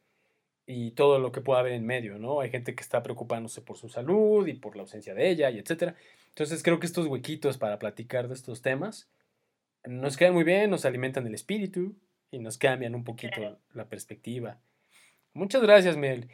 y 0.67 0.91
todo 0.91 1.17
lo 1.17 1.31
que 1.31 1.39
pueda 1.41 1.61
haber 1.61 1.71
en 1.71 1.85
medio, 1.85 2.19
¿no? 2.19 2.41
Hay 2.41 2.49
gente 2.49 2.75
que 2.75 2.81
está 2.81 3.01
preocupándose 3.01 3.61
por 3.61 3.77
su 3.77 3.87
salud 3.87 4.45
y 4.47 4.53
por 4.53 4.75
la 4.75 4.81
ausencia 4.81 5.13
de 5.13 5.29
ella 5.29 5.49
y 5.49 5.59
etcétera. 5.59 5.95
Entonces 6.27 6.61
creo 6.61 6.79
que 6.79 6.85
estos 6.85 7.07
huequitos 7.07 7.57
para 7.57 7.79
platicar 7.79 8.27
de 8.27 8.33
estos 8.33 8.61
temas 8.61 9.07
nos 9.87 10.17
quedan 10.17 10.33
muy 10.33 10.43
bien, 10.43 10.69
nos 10.69 10.85
alimentan 10.85 11.25
el 11.27 11.33
espíritu 11.33 11.95
y 12.31 12.39
nos 12.39 12.57
cambian 12.57 12.95
un 12.95 13.03
poquito 13.03 13.59
la 13.73 13.87
perspectiva. 13.89 14.59
Muchas 15.33 15.61
gracias, 15.61 15.97
Mel. 15.97 16.29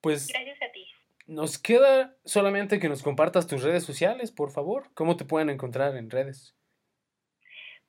Pues 0.00 0.28
gracias 0.28 0.60
a 0.62 0.72
ti. 0.72 0.86
Nos 1.26 1.58
queda 1.58 2.16
solamente 2.24 2.78
que 2.78 2.88
nos 2.88 3.02
compartas 3.02 3.46
tus 3.46 3.62
redes 3.62 3.84
sociales, 3.84 4.30
por 4.30 4.52
favor. 4.52 4.90
¿Cómo 4.94 5.16
te 5.16 5.24
pueden 5.24 5.50
encontrar 5.50 5.96
en 5.96 6.10
redes? 6.10 6.54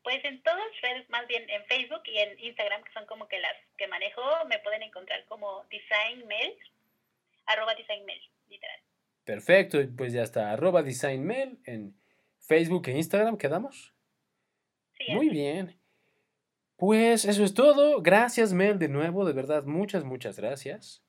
Pues 0.01 0.23
en 0.23 0.41
todas 0.41 0.65
redes, 0.81 1.09
más 1.09 1.27
bien 1.27 1.47
en 1.49 1.65
Facebook 1.65 2.01
y 2.05 2.17
en 2.17 2.39
Instagram, 2.39 2.81
que 2.83 2.93
son 2.93 3.05
como 3.07 3.27
que 3.27 3.39
las 3.39 3.55
que 3.77 3.87
manejo, 3.87 4.21
me 4.47 4.57
pueden 4.59 4.81
encontrar 4.83 5.25
como 5.25 5.65
designmail, 5.69 6.53
arroba 7.45 7.75
designmail, 7.75 8.21
literal. 8.49 8.79
Perfecto, 9.25 9.79
pues 9.97 10.13
ya 10.13 10.23
está, 10.23 10.51
arroba 10.51 10.81
designmail 10.81 11.59
en 11.65 11.93
Facebook 12.39 12.87
e 12.87 12.91
Instagram, 12.91 13.37
¿quedamos? 13.37 13.93
Sí. 14.97 15.13
Muy 15.13 15.29
bien. 15.29 15.77
Pues 16.77 17.25
eso 17.25 17.43
es 17.43 17.53
todo. 17.53 18.01
Gracias, 18.01 18.53
Mel, 18.53 18.77
de 18.77 18.87
nuevo, 18.87 19.25
de 19.25 19.33
verdad, 19.33 19.63
muchas, 19.65 20.03
muchas 20.03 20.37
gracias. 20.37 21.01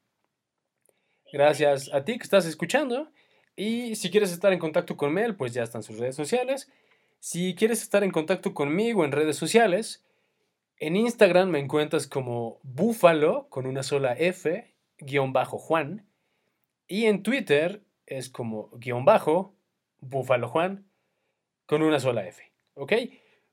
Gracias 1.32 1.92
a 1.92 2.04
ti 2.04 2.16
que 2.16 2.24
estás 2.24 2.46
escuchando. 2.46 3.10
Y 3.54 3.96
si 3.96 4.10
quieres 4.10 4.32
estar 4.32 4.52
en 4.52 4.58
contacto 4.58 4.96
con 4.96 5.12
Mel, 5.12 5.36
pues 5.36 5.52
ya 5.52 5.62
están 5.62 5.82
sus 5.82 5.98
redes 5.98 6.16
sociales. 6.16 6.70
Si 7.20 7.54
quieres 7.54 7.82
estar 7.82 8.02
en 8.02 8.12
contacto 8.12 8.54
conmigo 8.54 9.04
en 9.04 9.12
redes 9.12 9.36
sociales, 9.36 10.04
en 10.78 10.96
Instagram 10.96 11.50
me 11.50 11.58
encuentras 11.58 12.06
como 12.06 12.60
búfalo 12.62 13.48
con 13.48 13.66
una 13.66 13.82
sola 13.82 14.12
F, 14.12 14.72
guion 14.98 15.32
bajo 15.32 15.58
Juan. 15.58 16.06
Y 16.86 17.06
en 17.06 17.22
Twitter 17.22 17.82
es 18.06 18.30
como 18.30 18.70
guion 18.72 19.04
bajo, 19.04 19.54
búfalo 20.00 20.48
Juan, 20.48 20.88
con 21.66 21.82
una 21.82 22.00
sola 22.00 22.26
F. 22.26 22.50
¿Ok? 22.74 22.92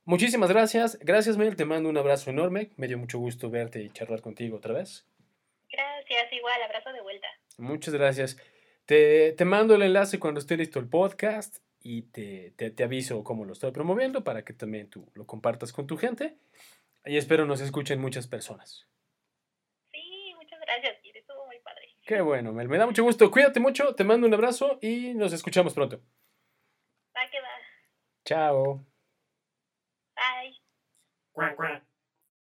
Muchísimas 0.06 0.50
gracias. 0.50 1.00
Gracias, 1.02 1.36
Mel. 1.36 1.56
Te 1.56 1.66
mando 1.66 1.90
un 1.90 1.98
abrazo 1.98 2.30
enorme. 2.30 2.70
Me 2.78 2.88
dio 2.88 2.98
mucho 2.98 3.18
gusto 3.18 3.50
verte 3.50 3.82
y 3.82 3.90
charlar 3.90 4.22
contigo 4.22 4.58
otra 4.58 4.74
vez. 4.74 5.08
Gracias, 5.72 6.32
igual. 6.32 6.62
Abrazo 6.62 6.94
de 6.94 7.02
vuelta. 7.02 7.28
Muchas 7.58 7.94
gracias. 7.94 8.38
Te, 8.86 9.32
te 9.34 9.46
mando 9.46 9.74
el 9.74 9.82
enlace 9.82 10.20
cuando 10.20 10.40
esté 10.40 10.58
listo 10.58 10.80
el 10.80 10.88
podcast 10.88 11.58
y 11.82 12.04
te, 12.04 12.52
te, 12.56 12.70
te, 12.70 12.84
aviso 12.84 13.24
cómo 13.24 13.46
lo 13.46 13.54
estoy 13.54 13.72
promoviendo 13.72 14.24
para 14.24 14.46
que 14.46 14.54
también 14.54 14.90
tú 14.92 15.10
lo 15.16 15.26
compartas 15.26 15.74
con 15.74 15.88
tu 15.88 15.98
gente. 15.98 16.38
Y 17.04 17.18
espero 17.18 17.46
nos 17.46 17.62
escuchen 17.62 18.00
muchas 18.00 18.28
personas. 18.28 18.88
Sí, 19.92 20.34
muchas 20.36 20.60
gracias, 20.60 20.98
Estuvo 21.04 21.48
muy 21.48 21.60
padre. 21.62 21.96
Qué 22.06 22.22
bueno, 22.22 22.54
Mel. 22.54 22.70
Me 22.70 22.78
da 22.78 22.86
mucho 22.86 23.04
gusto. 23.04 23.32
Cuídate 23.32 23.60
mucho, 23.60 23.96
te 23.96 24.04
mando 24.04 24.28
un 24.28 24.34
abrazo 24.36 24.78
y 24.84 25.16
nos 25.16 25.34
escuchamos 25.34 25.74
pronto. 25.74 26.00
Va 27.16 27.28
que 27.32 27.42
va. 27.42 27.50
Chao. 28.24 28.95
Quack, 31.36 31.56
quack. 31.58 31.82